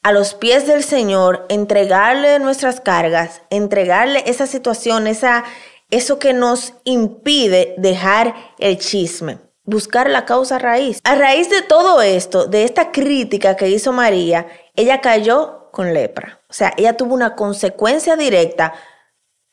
a 0.02 0.12
los 0.12 0.34
pies 0.34 0.66
del 0.66 0.82
Señor, 0.82 1.46
entregarle 1.48 2.38
nuestras 2.40 2.80
cargas, 2.80 3.40
entregarle 3.50 4.24
esa 4.26 4.46
situación, 4.46 5.06
esa, 5.06 5.44
eso 5.90 6.18
que 6.18 6.32
nos 6.32 6.74
impide 6.84 7.74
dejar 7.78 8.34
el 8.58 8.78
chisme 8.78 9.47
buscar 9.68 10.08
la 10.08 10.24
causa 10.24 10.58
raíz. 10.58 11.00
A 11.04 11.14
raíz 11.14 11.50
de 11.50 11.60
todo 11.60 12.00
esto, 12.00 12.46
de 12.46 12.64
esta 12.64 12.90
crítica 12.90 13.54
que 13.54 13.68
hizo 13.68 13.92
María, 13.92 14.46
ella 14.74 15.02
cayó 15.02 15.68
con 15.72 15.92
lepra. 15.92 16.40
O 16.48 16.54
sea, 16.54 16.72
ella 16.78 16.96
tuvo 16.96 17.12
una 17.14 17.36
consecuencia 17.36 18.16
directa 18.16 18.72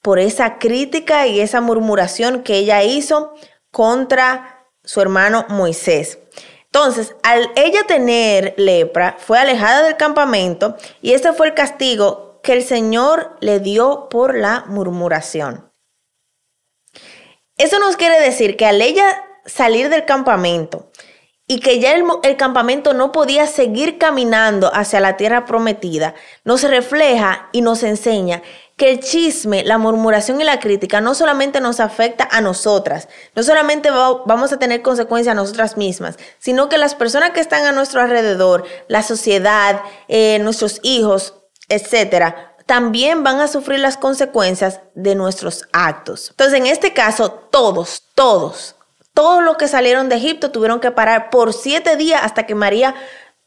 por 0.02 0.20
esa 0.20 0.58
crítica 0.58 1.28
y 1.28 1.42
esa 1.42 1.60
murmuración 1.60 2.44
que 2.44 2.56
ella 2.56 2.82
hizo 2.84 3.34
contra 3.72 4.70
su 4.86 5.02
hermano 5.02 5.46
Moisés. 5.50 6.20
Entonces, 6.68 7.14
al 7.24 7.52
ella 7.58 7.84
tener 7.86 8.54
lepra, 8.56 9.18
fue 9.20 9.38
alejada 9.38 9.84
del 9.84 9.98
campamento 9.98 10.78
y 11.02 11.12
ese 11.12 11.34
fue 11.34 11.48
el 11.48 11.54
castigo 11.54 12.40
que 12.42 12.54
el 12.54 12.64
Señor 12.64 13.36
le 13.42 13.60
dio 13.60 14.08
por 14.10 14.38
la 14.38 14.64
murmuración. 14.68 15.70
Eso 17.58 17.80
nos 17.80 17.98
quiere 17.98 18.20
decir 18.22 18.56
que 18.56 18.66
al 18.66 18.82
ella 18.82 19.22
salir 19.46 19.90
del 19.90 20.06
campamento 20.06 20.90
y 21.48 21.60
que 21.60 21.80
ya 21.80 21.94
el, 21.94 22.38
campamento 22.38 22.94
no 22.94 23.12
podía 23.12 23.46
seguir 23.46 24.00
caminando 24.00 24.74
hacia 24.74 25.00
la 25.00 25.16
tierra 25.16 25.46
prometida, 25.46 26.16
nos 26.44 26.64
refleja 26.64 27.50
y 27.52 27.62
nos 27.62 27.84
enseña 27.84 28.42
que 28.78 28.90
el 28.90 29.00
chisme, 29.00 29.64
la 29.64 29.78
murmuración 29.78 30.42
y 30.42 30.44
la 30.44 30.60
crítica 30.60 31.02
no 31.02 31.14
solamente 31.14 31.62
nos 31.62 31.80
afecta 31.80 32.28
a 32.32 32.42
nosotras, 32.42 33.08
no 33.36 33.44
solamente 33.44 33.90
vamos 33.92 34.52
a 34.52 34.58
tener 34.58 34.82
consecuencias 34.82 35.34
a 35.34 35.40
nosotras 35.40 35.78
mismas, 35.78 36.18
sino 36.40 36.68
que 36.68 36.80
las 36.80 36.96
personas 36.96 37.32
que 37.32 37.42
están 37.42 37.66
a 37.66 37.72
nuestro 37.72 38.02
alrededor, 38.02 38.66
la 38.88 39.04
sociedad, 39.04 39.82
eh, 40.08 40.40
nuestros 40.40 40.80
hijos, 40.82 41.36
etcétera, 41.70 42.56
también 42.66 43.24
van 43.24 43.40
a 43.40 43.48
sufrir 43.48 43.80
las 43.80 43.98
consecuencias 43.98 44.82
de 44.96 45.14
nuestros 45.14 45.66
actos. 45.72 46.32
Entonces, 46.32 46.60
en 46.60 46.66
este 46.66 46.94
caso, 46.94 47.32
todos, 47.32 48.04
todos 48.16 48.75
todos 49.16 49.42
los 49.42 49.58
que 49.58 49.68
salieron 49.68 50.10
de 50.10 50.18
Egipto 50.18 50.52
tuvieron 50.52 50.80
que 50.80 50.92
parar 50.92 51.32
por 51.32 51.54
siete 51.54 51.96
días 51.96 52.22
hasta 52.22 52.46
que 52.46 52.54
María 52.54 52.94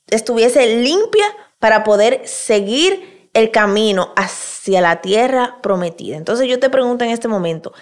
estuviese 0.08 0.78
limpia 0.78 1.26
para 1.60 1.84
poder 1.84 2.26
seguir 2.26 3.30
el 3.34 3.50
camino 3.50 4.12
hacia 4.16 4.80
la 4.80 5.02
tierra 5.02 5.58
prometida. 5.62 6.16
Entonces 6.16 6.48
yo 6.48 6.58
te 6.58 6.70
pregunto 6.70 7.04
en 7.04 7.10
este 7.10 7.28
momento, 7.28 7.74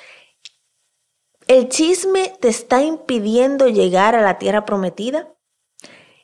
¿el 1.47 1.69
chisme 1.69 2.37
te 2.41 2.49
está 2.49 2.83
impidiendo 2.83 3.69
llegar 3.69 4.17
a 4.17 4.21
la 4.21 4.37
tierra 4.39 4.65
prometida? 4.65 5.29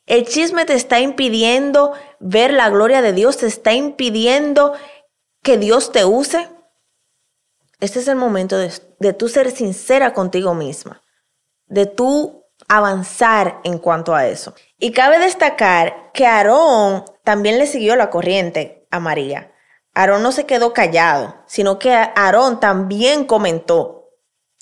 ¿El 0.07 0.27
chisme 0.27 0.65
te 0.65 0.75
está 0.75 0.99
impidiendo 0.99 1.93
ver 2.19 2.53
la 2.53 2.71
gloria 2.71 3.03
de 3.03 3.13
Dios? 3.13 3.37
¿Te 3.37 3.47
está 3.47 3.73
impidiendo 3.73 4.75
que 5.45 5.59
Dios 5.59 5.93
te 5.93 6.05
use? 6.05 6.49
Este 7.79 8.01
es 8.01 8.09
el 8.09 8.17
momento 8.17 8.59
de, 8.59 9.13
tú 9.13 9.29
ser 9.29 9.53
sincera 9.53 10.13
contigo 10.13 10.55
misma 10.55 11.03
de 11.73 11.87
tú 11.87 12.45
avanzar 12.69 13.61
en 13.65 13.79
cuanto 13.79 14.15
a 14.15 14.27
eso. 14.27 14.55
Y 14.79 14.93
cabe 14.93 15.19
destacar 15.19 16.13
que 16.13 16.27
Aarón 16.27 17.05
también 17.25 17.59
le 17.59 17.67
siguió 17.67 17.97
la 17.97 18.11
corriente 18.11 18.87
a 18.91 19.01
María. 19.01 19.53
Aarón 19.95 20.23
no 20.23 20.33
se 20.33 20.45
quedó 20.45 20.75
callado, 20.75 21.35
sino 21.47 21.79
que 21.79 21.93
Aarón 21.93 22.61
también 22.61 23.25
comentó. 23.25 24.11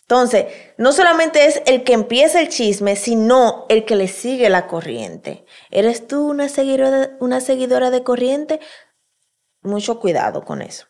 Entonces, 0.03 0.47
no 0.77 0.93
solamente 0.93 1.47
es 1.47 1.63
el 1.67 1.83
que 1.83 1.95
empieza 1.95 2.41
el 2.41 2.49
chisme, 2.49 2.95
sino 2.95 3.67
el 3.69 3.85
que 3.85 3.97
le 3.97 4.07
sigue 4.07 4.49
la 4.51 4.69
corriente. 4.69 5.45
¿Eres 5.71 6.07
tú 6.07 6.29
una 6.29 6.49
seguidora, 6.49 7.17
una 7.19 7.41
seguidora 7.41 7.91
de 7.91 8.05
corriente? 8.05 8.61
Mucho 9.63 9.99
cuidado 9.99 10.45
con 10.45 10.63
eso. 10.63 10.87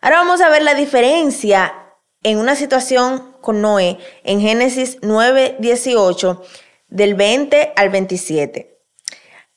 Ahora 0.00 0.18
vamos 0.18 0.40
a 0.40 0.48
ver 0.48 0.62
la 0.62 0.74
diferencia 0.74 1.74
en 2.22 2.38
una 2.38 2.56
situación 2.56 3.35
con 3.46 3.60
Noé 3.62 3.98
en 4.24 4.40
Génesis 4.40 4.98
9, 5.02 5.58
18, 5.60 6.42
del 6.88 7.14
20 7.14 7.74
al 7.76 7.90
27. 7.90 8.76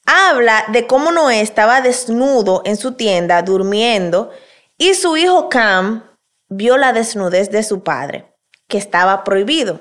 Habla 0.05 0.65
de 0.67 0.85
cómo 0.85 1.11
Noé 1.11 1.41
estaba 1.41 1.81
desnudo 1.81 2.61
en 2.65 2.77
su 2.77 2.91
tienda 2.91 3.41
durmiendo 3.41 4.29
y 4.77 4.93
su 4.93 5.17
hijo 5.17 5.49
Cam 5.49 6.03
vio 6.49 6.77
la 6.77 6.93
desnudez 6.93 7.49
de 7.49 7.63
su 7.63 7.81
padre, 7.81 8.31
que 8.67 8.77
estaba 8.77 9.23
prohibido. 9.23 9.79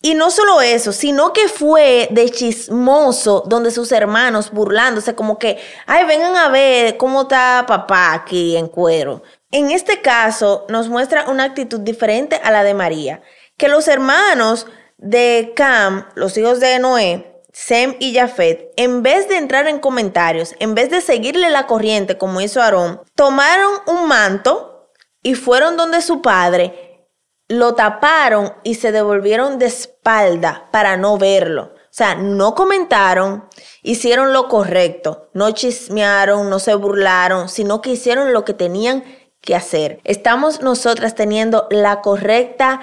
Y 0.00 0.14
no 0.14 0.30
solo 0.30 0.62
eso, 0.62 0.90
sino 0.92 1.34
que 1.34 1.48
fue 1.48 2.08
de 2.12 2.30
chismoso 2.30 3.44
donde 3.46 3.70
sus 3.70 3.92
hermanos 3.92 4.50
burlándose 4.50 5.14
como 5.14 5.38
que, 5.38 5.58
ay, 5.86 6.06
vengan 6.06 6.34
a 6.34 6.48
ver 6.48 6.96
cómo 6.96 7.22
está 7.22 7.66
papá 7.68 8.14
aquí 8.14 8.56
en 8.56 8.68
cuero. 8.68 9.22
En 9.54 9.70
este 9.70 10.00
caso 10.00 10.64
nos 10.70 10.88
muestra 10.88 11.28
una 11.28 11.44
actitud 11.44 11.80
diferente 11.80 12.40
a 12.42 12.50
la 12.50 12.64
de 12.64 12.72
María, 12.72 13.20
que 13.58 13.68
los 13.68 13.86
hermanos 13.86 14.66
de 14.96 15.52
Cam, 15.54 16.08
los 16.14 16.38
hijos 16.38 16.58
de 16.58 16.78
Noé, 16.78 17.42
Sem 17.52 17.94
y 18.00 18.14
Jafet, 18.14 18.72
en 18.76 19.02
vez 19.02 19.28
de 19.28 19.36
entrar 19.36 19.68
en 19.68 19.78
comentarios, 19.78 20.54
en 20.58 20.74
vez 20.74 20.88
de 20.88 21.02
seguirle 21.02 21.50
la 21.50 21.66
corriente 21.66 22.16
como 22.16 22.40
hizo 22.40 22.62
Aarón, 22.62 23.02
tomaron 23.14 23.74
un 23.86 24.08
manto 24.08 24.90
y 25.22 25.34
fueron 25.34 25.76
donde 25.76 26.00
su 26.00 26.22
padre, 26.22 27.10
lo 27.48 27.74
taparon 27.74 28.54
y 28.62 28.76
se 28.76 28.90
devolvieron 28.90 29.58
de 29.58 29.66
espalda 29.66 30.70
para 30.72 30.96
no 30.96 31.18
verlo. 31.18 31.74
O 31.74 31.94
sea, 31.94 32.14
no 32.14 32.54
comentaron, 32.54 33.44
hicieron 33.82 34.32
lo 34.32 34.48
correcto, 34.48 35.28
no 35.34 35.50
chismearon, 35.50 36.48
no 36.48 36.58
se 36.58 36.74
burlaron, 36.74 37.50
sino 37.50 37.82
que 37.82 37.90
hicieron 37.90 38.32
lo 38.32 38.46
que 38.46 38.54
tenían 38.54 39.04
que 39.42 39.54
hacer. 39.54 40.00
Estamos 40.04 40.62
nosotras 40.62 41.14
teniendo 41.14 41.66
la 41.70 42.00
correcta 42.00 42.80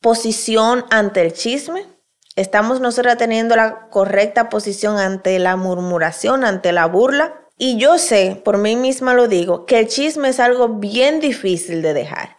posición 0.00 0.84
ante 0.90 1.22
el 1.22 1.32
chisme? 1.32 1.86
¿Estamos 2.36 2.80
nosotras 2.80 3.18
teniendo 3.18 3.56
la 3.56 3.88
correcta 3.88 4.48
posición 4.48 4.98
ante 4.98 5.38
la 5.38 5.56
murmuración, 5.56 6.44
ante 6.44 6.72
la 6.72 6.86
burla? 6.86 7.34
Y 7.58 7.76
yo 7.76 7.98
sé, 7.98 8.40
por 8.42 8.56
mí 8.56 8.76
misma 8.76 9.12
lo 9.14 9.28
digo, 9.28 9.66
que 9.66 9.78
el 9.80 9.88
chisme 9.88 10.28
es 10.30 10.40
algo 10.40 10.68
bien 10.68 11.20
difícil 11.20 11.82
de 11.82 11.92
dejar. 11.92 12.36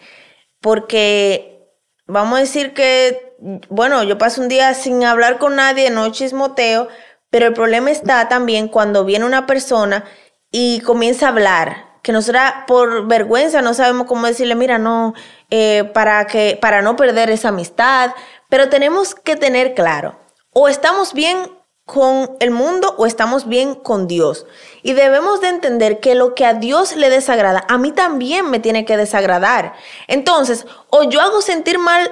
Porque 0.62 1.68
vamos 2.08 2.38
a 2.38 2.42
decir 2.42 2.74
que, 2.74 3.36
bueno, 3.70 4.02
yo 4.04 4.18
paso 4.18 4.42
un 4.42 4.48
día 4.48 4.74
sin 4.74 5.04
hablar 5.04 5.38
con 5.38 5.56
nadie, 5.56 5.90
no 5.92 6.12
chismoteo, 6.12 6.88
pero 7.30 7.48
el 7.48 7.54
problema 7.54 7.92
está 7.92 8.28
también 8.30 8.68
cuando 8.68 9.06
viene 9.06 9.26
una 9.26 9.46
persona 9.46 10.06
y 10.52 10.82
comienza 10.82 11.28
a 11.28 11.30
hablar, 11.30 11.91
que 12.02 12.12
nosotros 12.12 12.44
por 12.68 13.08
vergüenza 13.08 13.62
no 13.62 13.74
sabemos 13.74 14.08
cómo 14.08 14.28
decirle, 14.28 14.56
mira, 14.56 14.78
no, 14.78 15.14
eh, 15.50 15.90
para, 15.94 16.26
que, 16.28 16.58
para 16.62 16.82
no 16.82 16.96
perder 16.96 17.30
esa 17.30 17.50
amistad, 17.50 18.12
pero 18.50 18.70
tenemos 18.70 19.16
que 19.16 19.36
tener 19.36 19.74
claro, 19.74 20.20
o 20.52 20.68
estamos 20.68 21.14
bien 21.14 21.38
con 21.86 22.38
el 22.40 22.52
mundo 22.52 22.96
o 22.98 23.06
estamos 23.06 23.48
bien 23.48 23.76
con 23.76 24.08
Dios. 24.08 24.46
Y 24.82 24.94
debemos 24.94 25.42
de 25.42 25.50
entender 25.50 26.00
que 26.00 26.16
lo 26.16 26.36
que 26.36 26.46
a 26.46 26.54
Dios 26.54 26.96
le 26.96 27.10
desagrada, 27.10 27.66
a 27.68 27.78
mí 27.78 27.92
también 27.92 28.50
me 28.50 28.60
tiene 28.60 28.86
que 28.86 28.98
desagradar. 28.98 29.74
Entonces, 30.08 30.66
o 30.90 31.04
yo 31.04 31.22
hago 31.22 31.42
sentir 31.42 31.80
mal 31.80 32.10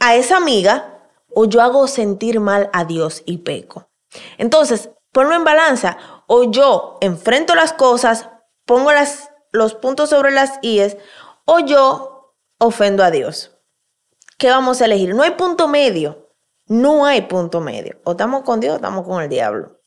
a 0.00 0.16
esa 0.16 0.36
amiga, 0.36 1.00
o 1.32 1.44
yo 1.44 1.62
hago 1.62 1.86
sentir 1.86 2.40
mal 2.40 2.70
a 2.72 2.84
Dios 2.84 3.22
y 3.26 3.38
peco. 3.38 3.88
Entonces, 4.38 4.90
ponlo 5.12 5.34
en 5.34 5.44
balanza, 5.44 5.98
o 6.26 6.50
yo 6.50 6.98
enfrento 7.00 7.54
las 7.54 7.72
cosas, 7.72 8.30
pongo 8.66 8.90
los 9.52 9.74
puntos 9.74 10.10
sobre 10.10 10.32
las 10.32 10.58
IES, 10.60 10.98
o 11.46 11.60
yo 11.60 12.34
ofendo 12.58 13.02
a 13.02 13.10
Dios. 13.10 13.56
¿Qué 14.38 14.50
vamos 14.50 14.82
a 14.82 14.84
elegir? 14.84 15.14
No 15.14 15.22
hay 15.22 15.30
punto 15.30 15.66
medio. 15.68 16.34
No 16.66 17.06
hay 17.06 17.22
punto 17.22 17.60
medio. 17.60 18.00
O 18.04 18.10
estamos 18.10 18.42
con 18.42 18.60
Dios 18.60 18.74
o 18.74 18.76
estamos 18.76 19.06
con 19.06 19.22
el 19.22 19.28
diablo. 19.28 19.80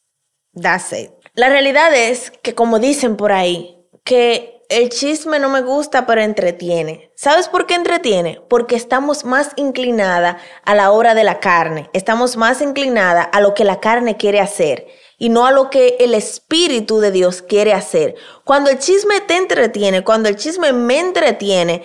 That's 0.59 0.93
it. 0.93 1.11
La 1.33 1.49
realidad 1.49 1.93
es 1.93 2.31
que, 2.41 2.55
como 2.55 2.79
dicen 2.79 3.15
por 3.15 3.31
ahí, 3.31 3.85
que 4.03 4.63
el 4.69 4.89
chisme 4.89 5.39
no 5.39 5.49
me 5.49 5.61
gusta, 5.61 6.05
pero 6.05 6.21
entretiene. 6.21 7.11
¿Sabes 7.15 7.47
por 7.49 7.65
qué 7.65 7.75
entretiene? 7.75 8.41
Porque 8.49 8.75
estamos 8.75 9.25
más 9.25 9.51
inclinada 9.55 10.37
a 10.63 10.73
la 10.73 10.91
obra 10.91 11.15
de 11.15 11.23
la 11.23 11.39
carne. 11.39 11.89
Estamos 11.93 12.37
más 12.37 12.61
inclinada 12.61 13.23
a 13.23 13.41
lo 13.41 13.53
que 13.53 13.65
la 13.65 13.79
carne 13.79 14.15
quiere 14.15 14.39
hacer 14.39 14.87
y 15.19 15.29
no 15.29 15.45
a 15.45 15.51
lo 15.51 15.69
que 15.69 15.97
el 15.99 16.15
Espíritu 16.15 16.99
de 16.99 17.11
Dios 17.11 17.43
quiere 17.43 17.73
hacer. 17.73 18.15
Cuando 18.45 18.71
el 18.71 18.79
chisme 18.79 19.21
te 19.21 19.35
entretiene, 19.35 20.03
cuando 20.03 20.29
el 20.29 20.37
chisme 20.37 20.73
me 20.73 20.99
entretiene, 20.99 21.83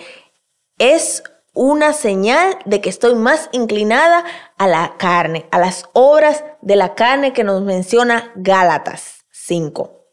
es 0.79 1.21
una 1.53 1.93
señal 1.93 2.57
de 2.65 2.81
que 2.81 2.89
estoy 2.89 3.13
más 3.15 3.49
inclinada 3.51 4.23
a 4.57 4.67
la 4.67 4.95
carne, 4.97 5.47
a 5.51 5.59
las 5.59 5.85
obras 5.93 6.43
de 6.61 6.75
la 6.75 6.95
carne 6.95 7.33
que 7.33 7.43
nos 7.43 7.61
menciona 7.61 8.31
Gálatas 8.35 9.25
5. 9.31 10.05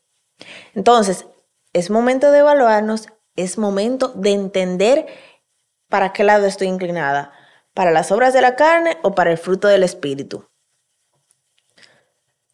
Entonces, 0.75 1.27
es 1.73 1.91
momento 1.91 2.31
de 2.31 2.41
evaluarnos, 2.41 3.09
es 3.37 3.57
momento 3.57 4.09
de 4.09 4.33
entender 4.33 5.07
para 5.89 6.13
qué 6.13 6.25
lado 6.25 6.47
estoy 6.47 6.69
inclinada, 6.69 7.33
para 7.75 7.93
las 7.93 8.13
obras 8.13 8.35
de 8.35 8.41
la 8.41 8.57
carne 8.57 8.99
o 9.03 9.15
para 9.15 9.31
el 9.31 9.39
fruto 9.39 9.69
del 9.69 9.85
Espíritu. 9.85 10.52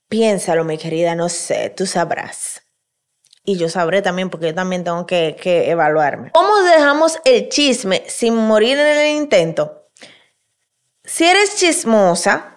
Piénsalo, 0.08 0.64
mi 0.64 0.78
querida, 0.78 1.14
no 1.14 1.28
sé, 1.28 1.70
tú 1.70 1.86
sabrás 1.86 2.62
y 3.48 3.56
yo 3.56 3.70
sabré 3.70 4.02
también 4.02 4.28
porque 4.28 4.48
yo 4.48 4.54
también 4.54 4.84
tengo 4.84 5.06
que, 5.06 5.36
evaluarme. 5.70 6.32
¿Cómo 6.32 6.54
dejamos 6.64 7.18
el 7.24 7.48
chisme 7.48 8.04
sin 8.06 8.36
morir 8.36 8.78
en 8.78 8.86
el 8.86 9.16
intento? 9.16 9.88
Si 11.02 11.24
eres 11.24 11.56
chismosa, 11.56 12.56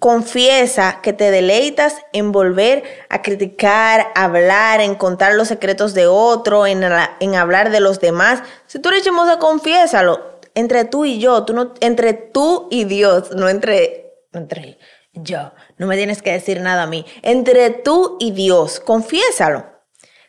confiesa 0.00 0.98
que 1.00 1.12
te 1.12 1.30
deleitas 1.30 1.98
en 2.12 2.32
volver 2.32 2.82
a 3.08 3.22
criticar, 3.22 4.08
hablar, 4.16 4.80
en 4.80 4.96
contar 4.96 5.34
los 5.34 5.46
secretos 5.46 5.94
de 5.94 6.08
otro, 6.08 6.66
en, 6.66 6.82
en 7.20 7.34
hablar 7.36 7.70
de 7.70 7.78
los 7.78 8.00
demás. 8.00 8.42
Si 8.66 8.80
tú 8.80 8.88
eres 8.88 9.04
chismosa, 9.04 9.38
confiésalo. 9.38 10.40
Entre 10.56 10.84
tú 10.84 11.04
y 11.04 11.20
yo, 11.20 11.44
tú 11.44 11.54
no, 11.54 11.72
entre 11.78 12.14
tú 12.14 12.66
y 12.68 12.82
Dios, 12.82 13.30
no 13.30 13.48
entre, 13.48 14.12
entre 14.32 14.76
yo. 15.12 15.52
No 15.82 15.88
me 15.88 15.96
tienes 15.96 16.22
que 16.22 16.30
decir 16.30 16.60
nada 16.60 16.84
a 16.84 16.86
mí. 16.86 17.04
Entre 17.22 17.70
tú 17.70 18.16
y 18.20 18.30
Dios, 18.30 18.78
confiésalo. 18.78 19.66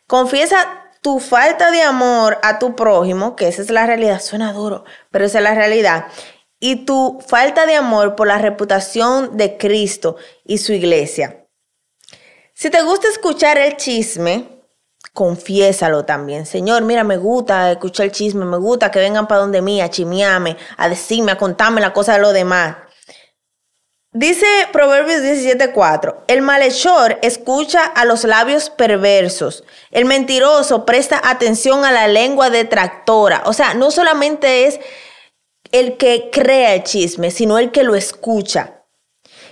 Confiesa 0.08 0.90
tu 1.00 1.20
falta 1.20 1.70
de 1.70 1.80
amor 1.80 2.40
a 2.42 2.58
tu 2.58 2.74
prójimo, 2.74 3.36
que 3.36 3.46
esa 3.46 3.62
es 3.62 3.70
la 3.70 3.86
realidad, 3.86 4.20
suena 4.20 4.52
duro, 4.52 4.84
pero 5.12 5.26
esa 5.26 5.38
es 5.38 5.44
la 5.44 5.54
realidad. 5.54 6.06
Y 6.58 6.86
tu 6.86 7.22
falta 7.24 7.66
de 7.66 7.76
amor 7.76 8.16
por 8.16 8.26
la 8.26 8.38
reputación 8.38 9.36
de 9.36 9.56
Cristo 9.56 10.16
y 10.44 10.58
su 10.58 10.72
iglesia. 10.72 11.46
Si 12.52 12.68
te 12.68 12.82
gusta 12.82 13.06
escuchar 13.06 13.56
el 13.56 13.76
chisme, 13.76 14.48
confiésalo 15.12 16.04
también. 16.04 16.46
Señor, 16.46 16.82
mira, 16.82 17.04
me 17.04 17.16
gusta 17.16 17.70
escuchar 17.70 18.06
el 18.06 18.12
chisme, 18.12 18.44
me 18.44 18.56
gusta 18.56 18.90
que 18.90 18.98
vengan 18.98 19.28
para 19.28 19.42
donde 19.42 19.62
mí 19.62 19.80
a 19.80 19.88
chimiarme, 19.88 20.56
a 20.76 20.88
decirme, 20.88 21.30
a 21.30 21.38
contarme 21.38 21.80
la 21.80 21.92
cosa 21.92 22.14
de 22.14 22.18
los 22.18 22.34
demás. 22.34 22.74
Dice 24.16 24.46
Proverbios 24.72 25.22
17:4, 25.22 26.22
el 26.28 26.40
malhechor 26.40 27.18
escucha 27.22 27.84
a 27.84 28.04
los 28.04 28.22
labios 28.22 28.70
perversos, 28.70 29.64
el 29.90 30.04
mentiroso 30.04 30.86
presta 30.86 31.20
atención 31.24 31.84
a 31.84 31.90
la 31.90 32.06
lengua 32.06 32.48
detractora. 32.48 33.42
O 33.46 33.52
sea, 33.52 33.74
no 33.74 33.90
solamente 33.90 34.68
es 34.68 34.78
el 35.72 35.96
que 35.96 36.30
crea 36.30 36.74
el 36.74 36.84
chisme, 36.84 37.32
sino 37.32 37.58
el 37.58 37.72
que 37.72 37.82
lo 37.82 37.96
escucha. 37.96 38.84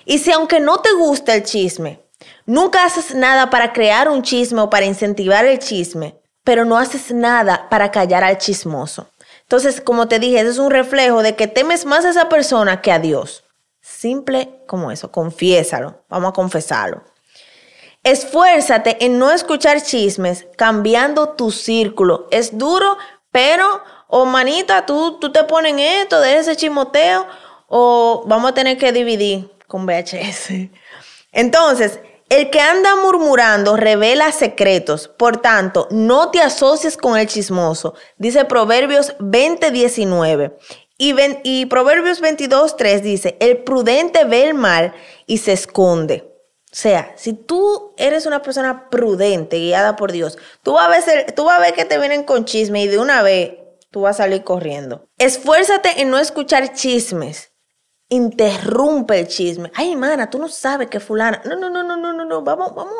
Y 0.04 0.20
si 0.20 0.30
aunque 0.30 0.60
no 0.60 0.78
te 0.78 0.92
gusta 0.92 1.34
el 1.34 1.42
chisme, 1.42 1.98
nunca 2.46 2.84
haces 2.84 3.16
nada 3.16 3.50
para 3.50 3.72
crear 3.72 4.08
un 4.08 4.22
chisme 4.22 4.60
o 4.60 4.70
para 4.70 4.86
incentivar 4.86 5.44
el 5.44 5.58
chisme, 5.58 6.20
pero 6.44 6.64
no 6.64 6.78
haces 6.78 7.10
nada 7.10 7.68
para 7.68 7.90
callar 7.90 8.22
al 8.22 8.38
chismoso. 8.38 9.10
Entonces, 9.40 9.80
como 9.80 10.06
te 10.06 10.20
dije, 10.20 10.38
eso 10.38 10.50
es 10.50 10.58
un 10.58 10.70
reflejo 10.70 11.24
de 11.24 11.34
que 11.34 11.48
temes 11.48 11.84
más 11.84 12.04
a 12.04 12.10
esa 12.10 12.28
persona 12.28 12.80
que 12.80 12.92
a 12.92 13.00
Dios. 13.00 13.42
Simple 13.82 14.62
como 14.66 14.92
eso, 14.92 15.10
confiésalo, 15.10 16.04
vamos 16.08 16.30
a 16.30 16.32
confesarlo. 16.32 17.02
Esfuérzate 18.04 19.04
en 19.04 19.18
no 19.18 19.30
escuchar 19.32 19.82
chismes 19.82 20.46
cambiando 20.56 21.30
tu 21.30 21.50
círculo. 21.50 22.28
Es 22.30 22.56
duro, 22.56 22.96
pero, 23.32 23.66
o 24.06 24.20
oh, 24.22 24.24
manita, 24.24 24.86
tú, 24.86 25.18
tú 25.18 25.32
te 25.32 25.44
pones 25.44 25.74
esto 25.76 26.20
de 26.20 26.38
ese 26.38 26.56
chismoteo, 26.56 27.26
o 27.66 28.24
vamos 28.26 28.52
a 28.52 28.54
tener 28.54 28.78
que 28.78 28.92
dividir 28.92 29.50
con 29.66 29.84
VHS. 29.84 30.70
Entonces, 31.32 31.98
el 32.28 32.50
que 32.50 32.60
anda 32.60 32.96
murmurando 32.96 33.76
revela 33.76 34.32
secretos, 34.32 35.06
por 35.08 35.42
tanto, 35.42 35.86
no 35.90 36.30
te 36.30 36.40
asocies 36.40 36.96
con 36.96 37.18
el 37.18 37.26
chismoso, 37.26 37.94
dice 38.16 38.44
Proverbios 38.46 39.14
20:19. 39.18 40.56
Y, 41.04 41.66
Proverbios 41.66 42.20
22, 42.20 42.76
3 42.76 43.02
dice, 43.02 43.36
el 43.40 43.64
prudente 43.64 44.22
ve 44.22 44.44
el 44.44 44.54
mal 44.54 44.94
y 45.26 45.38
se 45.38 45.52
esconde. 45.52 46.32
O 46.70 46.76
sea, 46.76 47.12
si 47.16 47.32
tú 47.32 47.92
eres 47.96 48.24
una 48.24 48.40
persona 48.40 48.88
prudente, 48.88 49.58
guiada 49.58 49.96
por 49.96 50.12
Dios, 50.12 50.38
tú 50.62 50.74
vas, 50.74 50.86
a 50.86 51.12
ver, 51.12 51.32
tú 51.32 51.44
vas 51.44 51.58
a 51.58 51.60
ver 51.60 51.74
que 51.74 51.84
te 51.84 51.98
vienen 51.98 52.22
con 52.22 52.44
chisme 52.44 52.84
y 52.84 52.86
de 52.86 53.00
una 53.00 53.22
vez 53.22 53.54
tú 53.90 54.02
vas 54.02 54.20
a 54.20 54.22
salir 54.22 54.44
corriendo. 54.44 55.08
Esfuérzate 55.18 56.00
en 56.00 56.10
no 56.10 56.20
escuchar 56.20 56.72
chismes. 56.72 57.52
Interrumpe 58.08 59.18
el 59.18 59.26
chisme. 59.26 59.72
Ay, 59.74 59.96
mana, 59.96 60.30
tú 60.30 60.38
no 60.38 60.46
sabes 60.46 60.88
que 60.88 61.00
fulana. 61.00 61.42
No, 61.44 61.56
no, 61.56 61.68
no, 61.68 61.82
no, 61.82 61.96
no, 61.96 62.12
no, 62.12 62.24
no. 62.24 62.42
Vamos, 62.42 62.76
vamos, 62.76 62.94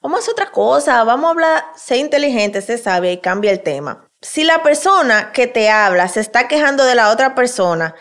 vamos 0.00 0.18
a 0.18 0.22
hacer 0.22 0.32
otra 0.32 0.50
cosa. 0.50 1.04
Vamos 1.04 1.26
a 1.26 1.30
hablar, 1.30 1.64
sé 1.76 1.98
inteligente, 1.98 2.62
sé 2.62 2.78
sabia 2.78 3.12
y 3.12 3.18
cambia 3.18 3.50
el 3.50 3.62
tema 3.62 4.08
si 4.22 4.44
la 4.44 4.62
persona 4.62 5.32
que 5.32 5.48
te 5.48 5.68
habla 5.68 6.08
se 6.08 6.20
está 6.20 6.46
quejando 6.48 6.84
de 6.84 6.94
la 6.94 7.10
otra 7.10 7.34
persona, 7.34 7.94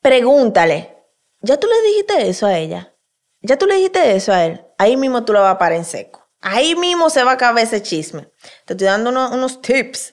pregúntale, 0.00 0.96
¿ya 1.40 1.60
tú 1.60 1.66
le 1.66 1.80
dijiste 1.88 2.28
eso 2.28 2.46
a 2.46 2.56
ella? 2.56 2.94
¿Ya 3.42 3.58
tú 3.58 3.66
le 3.66 3.76
dijiste 3.76 4.16
eso 4.16 4.32
a 4.32 4.44
él? 4.46 4.64
Ahí 4.78 4.96
mismo 4.96 5.24
tú 5.24 5.34
lo 5.34 5.42
vas 5.42 5.54
a 5.54 5.58
parar 5.58 5.78
en 5.78 5.84
seco. 5.84 6.26
Ahí 6.40 6.74
mismo 6.74 7.10
se 7.10 7.22
va 7.22 7.32
a 7.32 7.34
acabar 7.34 7.62
ese 7.62 7.82
chisme. 7.82 8.30
Te 8.64 8.72
estoy 8.72 8.86
dando 8.86 9.10
unos, 9.10 9.60
tips. 9.60 10.12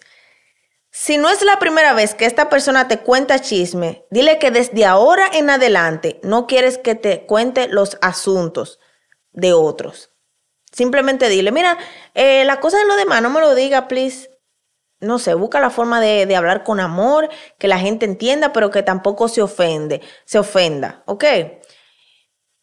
Si 0.91 1.17
no 1.17 1.29
es 1.29 1.41
la 1.41 1.57
primera 1.57 1.93
vez 1.93 2.13
que 2.13 2.25
esta 2.25 2.49
persona 2.49 2.87
te 2.87 2.99
cuenta 2.99 3.39
chisme, 3.39 4.05
dile 4.11 4.39
que 4.39 4.51
desde 4.51 4.85
ahora 4.85 5.27
en 5.33 5.49
adelante 5.49 6.19
no 6.23 6.45
quieres 6.45 6.77
que 6.77 6.95
te 6.95 7.25
cuente 7.25 7.67
los 7.67 7.97
asuntos 8.01 8.79
de 9.31 9.53
otros. 9.53 10.11
Simplemente 10.71 11.29
dile, 11.29 11.51
mira, 11.51 11.77
eh, 12.13 12.45
la 12.45 12.59
cosa 12.59 12.77
de 12.77 12.85
lo 12.85 12.95
demás 12.95 13.21
no 13.21 13.29
me 13.29 13.39
lo 13.39 13.55
diga, 13.55 13.87
please 13.87 14.32
no 15.03 15.19
sé, 15.19 15.33
busca 15.33 15.59
la 15.59 15.69
forma 15.69 16.01
de, 16.01 16.35
hablar 16.35 16.63
con 16.63 16.79
amor, 16.79 17.29
que 17.57 17.67
la 17.67 17.79
gente 17.79 18.05
entienda, 18.05 18.53
pero 18.53 18.71
que 18.71 18.83
tampoco 18.83 19.27
se 19.27 19.41
ofende, 19.41 20.01
se 20.25 20.39
ofenda, 20.39 21.03
¿ok? 21.05 21.25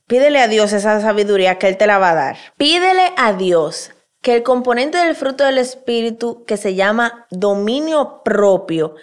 Pídele 0.07 0.41
a 0.41 0.49
Dios 0.49 0.73
esa 0.73 1.01
sabiduría 1.01 1.59
que 1.59 1.69
Él 1.69 1.77
te 1.77 1.87
la 1.87 1.99
va 1.99 2.11
a 2.11 2.15
dar. 2.15 2.37
Pídele 2.57 3.13
a 3.17 3.33
Dios 3.33 3.93
que 4.23 4.35
el 4.35 4.43
componente 4.43 4.99
del 4.99 5.15
fruto 5.15 5.45
del 5.45 5.59
Espíritu 5.59 6.45
que 6.45 6.57
se 6.57 6.75
llama 6.75 7.27
dominio 7.31 8.23
propio 8.25 8.97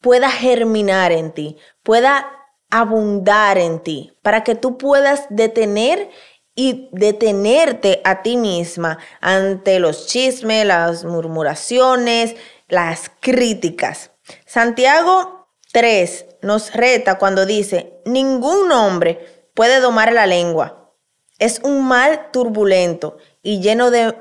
pueda 0.00 0.30
germinar 0.30 1.12
en 1.12 1.32
ti, 1.32 1.56
pueda 1.82 2.26
abundar 2.70 3.58
en 3.58 3.80
ti, 3.80 4.12
para 4.22 4.44
que 4.44 4.54
tú 4.54 4.78
puedas 4.78 5.26
detener 5.30 6.10
y 6.54 6.90
detenerte 6.92 8.00
a 8.04 8.22
ti 8.22 8.36
misma 8.36 8.98
ante 9.20 9.78
los 9.78 10.06
chismes, 10.06 10.66
las 10.66 11.04
murmuraciones, 11.04 12.36
las 12.72 13.10
críticas. 13.20 14.12
Santiago 14.46 15.46
3 15.72 16.24
nos 16.40 16.72
reta 16.72 17.18
cuando 17.18 17.44
dice, 17.44 18.00
ningún 18.06 18.72
hombre 18.72 19.50
puede 19.54 19.78
domar 19.80 20.14
la 20.14 20.26
lengua. 20.26 20.94
Es 21.38 21.60
un 21.62 21.86
mal 21.86 22.30
turbulento 22.32 23.18
y 23.42 23.60
lleno 23.60 23.90
de 23.90 24.16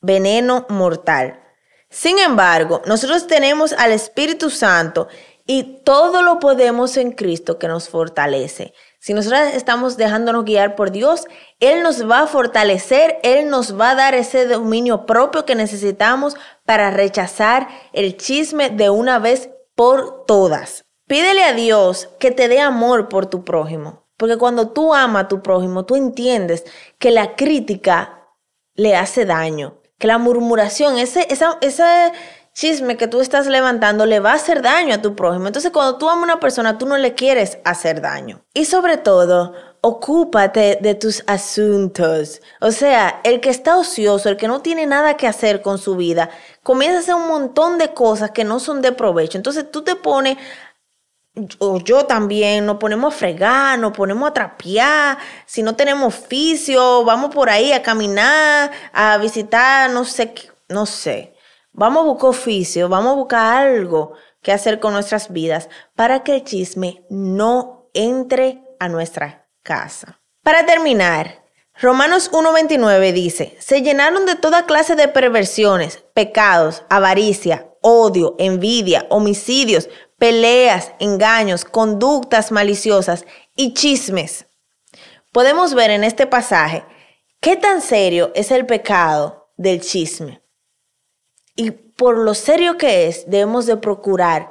veneno 0.00 0.64
mortal. 0.70 1.42
Sin 1.90 2.18
embargo, 2.18 2.80
nosotros 2.86 3.26
tenemos 3.26 3.74
al 3.74 3.92
Espíritu 3.92 4.48
Santo 4.48 5.08
y 5.44 5.82
todo 5.84 6.22
lo 6.22 6.38
podemos 6.38 6.96
en 6.96 7.12
Cristo 7.12 7.58
que 7.58 7.68
nos 7.68 7.90
fortalece. 7.90 8.72
Si 9.00 9.14
nosotros 9.14 9.40
estamos 9.54 9.96
dejándonos 9.96 10.44
guiar 10.44 10.74
por 10.74 10.90
Dios, 10.90 11.26
Él 11.60 11.82
nos 11.82 12.08
va 12.08 12.22
a 12.22 12.26
fortalecer, 12.26 13.18
Él 13.22 13.48
nos 13.48 13.78
va 13.78 13.90
a 13.90 13.94
dar 13.94 14.14
ese 14.14 14.46
dominio 14.46 15.06
propio 15.06 15.44
que 15.44 15.54
necesitamos 15.54 16.36
para 16.64 16.90
rechazar 16.90 17.68
el 17.92 18.16
chisme 18.16 18.70
de 18.70 18.90
una 18.90 19.18
vez 19.18 19.50
por 19.76 20.24
todas. 20.26 20.84
Pídele 21.06 21.44
a 21.44 21.54
Dios 21.54 22.10
que 22.18 22.32
te 22.32 22.48
dé 22.48 22.60
amor 22.60 23.08
por 23.08 23.26
tu 23.26 23.44
prójimo, 23.44 24.04
porque 24.16 24.36
cuando 24.36 24.70
tú 24.70 24.92
amas 24.92 25.24
a 25.24 25.28
tu 25.28 25.42
prójimo, 25.42 25.86
tú 25.86 25.94
entiendes 25.94 26.64
que 26.98 27.12
la 27.12 27.36
crítica 27.36 28.26
le 28.74 28.96
hace 28.96 29.24
daño, 29.24 29.80
que 29.98 30.08
la 30.08 30.18
murmuración, 30.18 30.98
ese, 30.98 31.26
esa, 31.30 31.56
ese 31.60 32.12
chisme 32.58 32.96
que 32.96 33.06
tú 33.06 33.20
estás 33.20 33.46
levantando 33.46 34.04
le 34.04 34.18
va 34.18 34.32
a 34.32 34.34
hacer 34.34 34.62
daño 34.62 34.92
a 34.94 35.00
tu 35.00 35.14
prójimo. 35.14 35.46
Entonces, 35.46 35.70
cuando 35.70 35.96
tú 35.96 36.08
amas 36.08 36.22
a 36.22 36.24
una 36.24 36.40
persona, 36.40 36.76
tú 36.76 36.86
no 36.86 36.98
le 36.98 37.14
quieres 37.14 37.58
hacer 37.64 38.00
daño. 38.00 38.42
Y 38.52 38.64
sobre 38.64 38.96
todo, 38.96 39.54
ocúpate 39.80 40.76
de 40.80 40.96
tus 40.96 41.22
asuntos. 41.28 42.42
O 42.60 42.72
sea, 42.72 43.20
el 43.22 43.40
que 43.40 43.50
está 43.50 43.76
ocioso, 43.76 44.28
el 44.28 44.36
que 44.36 44.48
no 44.48 44.60
tiene 44.60 44.86
nada 44.86 45.16
que 45.16 45.28
hacer 45.28 45.62
con 45.62 45.78
su 45.78 45.94
vida, 45.94 46.30
comienza 46.64 46.96
a 46.96 47.00
hacer 47.00 47.14
un 47.14 47.28
montón 47.28 47.78
de 47.78 47.94
cosas 47.94 48.32
que 48.32 48.42
no 48.42 48.58
son 48.58 48.82
de 48.82 48.90
provecho. 48.90 49.38
Entonces 49.38 49.70
tú 49.70 49.82
te 49.82 49.94
pones 49.94 50.36
o 51.60 51.78
yo 51.78 52.06
también, 52.06 52.66
nos 52.66 52.78
ponemos 52.78 53.14
a 53.14 53.16
fregar, 53.16 53.78
nos 53.78 53.92
ponemos 53.92 54.28
a 54.28 54.34
trapear, 54.34 55.18
si 55.46 55.62
no 55.62 55.76
tenemos 55.76 56.12
oficio, 56.12 57.04
vamos 57.04 57.32
por 57.32 57.48
ahí 57.50 57.72
a 57.72 57.84
caminar, 57.84 58.72
a 58.92 59.16
visitar, 59.18 59.90
no 59.90 60.04
sé, 60.04 60.34
no 60.68 60.86
sé. 60.86 61.37
Vamos 61.72 62.02
a 62.02 62.06
buscar 62.06 62.30
oficio, 62.30 62.88
vamos 62.88 63.12
a 63.12 63.16
buscar 63.16 63.66
algo 63.66 64.14
que 64.42 64.52
hacer 64.52 64.80
con 64.80 64.92
nuestras 64.92 65.32
vidas 65.32 65.68
para 65.94 66.22
que 66.22 66.36
el 66.36 66.44
chisme 66.44 67.04
no 67.10 67.90
entre 67.94 68.62
a 68.80 68.88
nuestra 68.88 69.48
casa. 69.62 70.20
Para 70.42 70.64
terminar, 70.66 71.44
Romanos 71.80 72.32
1.29 72.32 73.12
dice, 73.12 73.56
se 73.60 73.82
llenaron 73.82 74.26
de 74.26 74.34
toda 74.34 74.66
clase 74.66 74.96
de 74.96 75.08
perversiones, 75.08 76.04
pecados, 76.14 76.82
avaricia, 76.88 77.68
odio, 77.82 78.34
envidia, 78.38 79.06
homicidios, 79.10 79.88
peleas, 80.18 80.92
engaños, 80.98 81.64
conductas 81.64 82.50
maliciosas 82.50 83.24
y 83.54 83.74
chismes. 83.74 84.46
Podemos 85.32 85.74
ver 85.74 85.90
en 85.90 86.02
este 86.02 86.26
pasaje 86.26 86.84
qué 87.40 87.56
tan 87.56 87.80
serio 87.80 88.32
es 88.34 88.50
el 88.50 88.66
pecado 88.66 89.52
del 89.56 89.80
chisme. 89.80 90.42
Y 91.60 91.72
por 91.72 92.16
lo 92.16 92.34
serio 92.34 92.78
que 92.78 93.08
es, 93.08 93.28
debemos 93.28 93.66
de 93.66 93.76
procurar, 93.76 94.48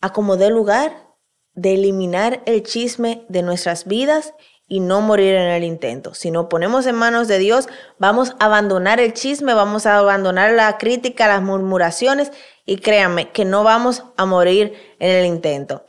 a 0.00 0.12
como 0.12 0.36
dé 0.36 0.48
lugar, 0.48 1.08
de 1.54 1.74
eliminar 1.74 2.40
el 2.46 2.62
chisme 2.62 3.24
de 3.28 3.42
nuestras 3.42 3.84
vidas 3.84 4.32
y 4.68 4.78
no 4.78 5.00
morir 5.00 5.34
en 5.34 5.48
el 5.48 5.64
intento. 5.64 6.14
Si 6.14 6.30
nos 6.30 6.46
ponemos 6.46 6.86
en 6.86 6.94
manos 6.94 7.26
de 7.26 7.40
Dios, 7.40 7.68
vamos 7.98 8.36
a 8.38 8.44
abandonar 8.44 9.00
el 9.00 9.12
chisme, 9.12 9.54
vamos 9.54 9.86
a 9.86 9.98
abandonar 9.98 10.52
la 10.52 10.78
crítica, 10.78 11.26
las 11.26 11.42
murmuraciones 11.42 12.30
y 12.64 12.76
créanme 12.76 13.32
que 13.32 13.44
no 13.44 13.64
vamos 13.64 14.04
a 14.16 14.24
morir 14.24 14.74
en 15.00 15.10
el 15.10 15.26
intento. 15.26 15.84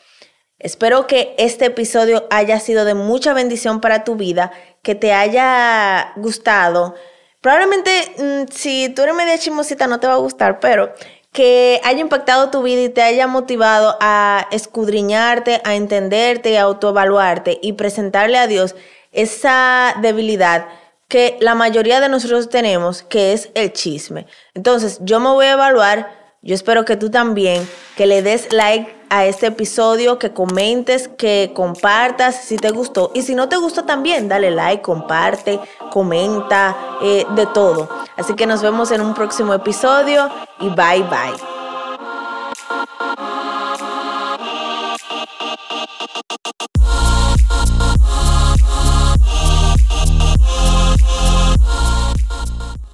Espero 0.58 1.06
que 1.06 1.36
este 1.38 1.66
episodio 1.66 2.26
haya 2.32 2.60
sido 2.60 2.84
de 2.84 2.96
mucha 2.96 3.36
bendición 3.36 3.80
para 3.80 4.04
tu 4.04 4.16
vida, 4.16 4.52
que 4.82 4.96
te 4.96 5.14
haya 5.14 6.14
gustado. 6.16 6.96
Probablemente 7.42 8.14
mm, 8.18 8.52
si 8.52 8.90
tú 8.90 9.02
eres 9.02 9.16
media 9.16 9.38
chismosita 9.38 9.88
no 9.88 10.00
te 10.00 10.08
va 10.08 10.14
a 10.14 10.18
gustar, 10.18 10.60
pero 10.60 10.94
que 11.32 11.80
haya 11.84 12.00
impactado 12.00 12.52
tu 12.52 12.62
vida 12.62 12.82
y 12.82 12.90
te 12.90 13.02
haya 13.02 13.26
motivado 13.28 13.98
a 14.02 14.48
escudriñarte, 14.52 15.62
a 15.64 15.76
entenderte, 15.76 16.58
a 16.58 16.64
autoevaluarte 16.64 17.60
y 17.62 17.74
presentarle 17.74 18.38
a 18.38 18.48
Dios 18.48 18.76
esa 19.12 19.96
debilidad 20.02 20.68
que 21.08 21.38
la 21.42 21.56
mayoría 21.56 22.00
de 22.00 22.10
nosotros 22.10 22.50
tenemos, 22.50 23.04
que 23.04 23.34
es 23.34 23.50
el 23.54 23.74
chisme. 23.74 24.28
Entonces, 24.54 25.00
yo 25.02 25.20
me 25.20 25.30
voy 25.30 25.46
a 25.46 25.54
evaluar, 25.54 26.21
yo 26.44 26.56
espero 26.56 26.86
que 26.86 26.96
tú 26.96 27.12
también, 27.12 27.70
que 27.96 28.08
le 28.08 28.24
des 28.24 28.52
like 28.52 28.92
a 29.10 29.26
este 29.26 29.48
episodio, 29.48 30.18
que 30.18 30.34
comentes, 30.34 31.08
que 31.08 31.52
compartas 31.54 32.46
si 32.46 32.58
te 32.58 32.72
gustó. 32.72 33.12
Y 33.14 33.22
si 33.22 33.36
no 33.36 33.48
te 33.48 33.58
gustó 33.58 33.84
también, 33.86 34.28
dale 34.28 34.50
like, 34.50 34.82
comparte, 34.82 35.60
comenta, 35.92 36.76
eh, 37.04 37.26
de 37.36 37.46
todo. 37.46 37.90
Así 38.18 38.34
que 38.34 38.48
nos 38.48 38.64
vemos 38.64 38.90
en 38.90 39.02
un 39.02 39.14
próximo 39.14 39.54
episodio 39.54 40.30
y 40.60 40.70
bye 40.70 41.04
bye. 41.04 41.38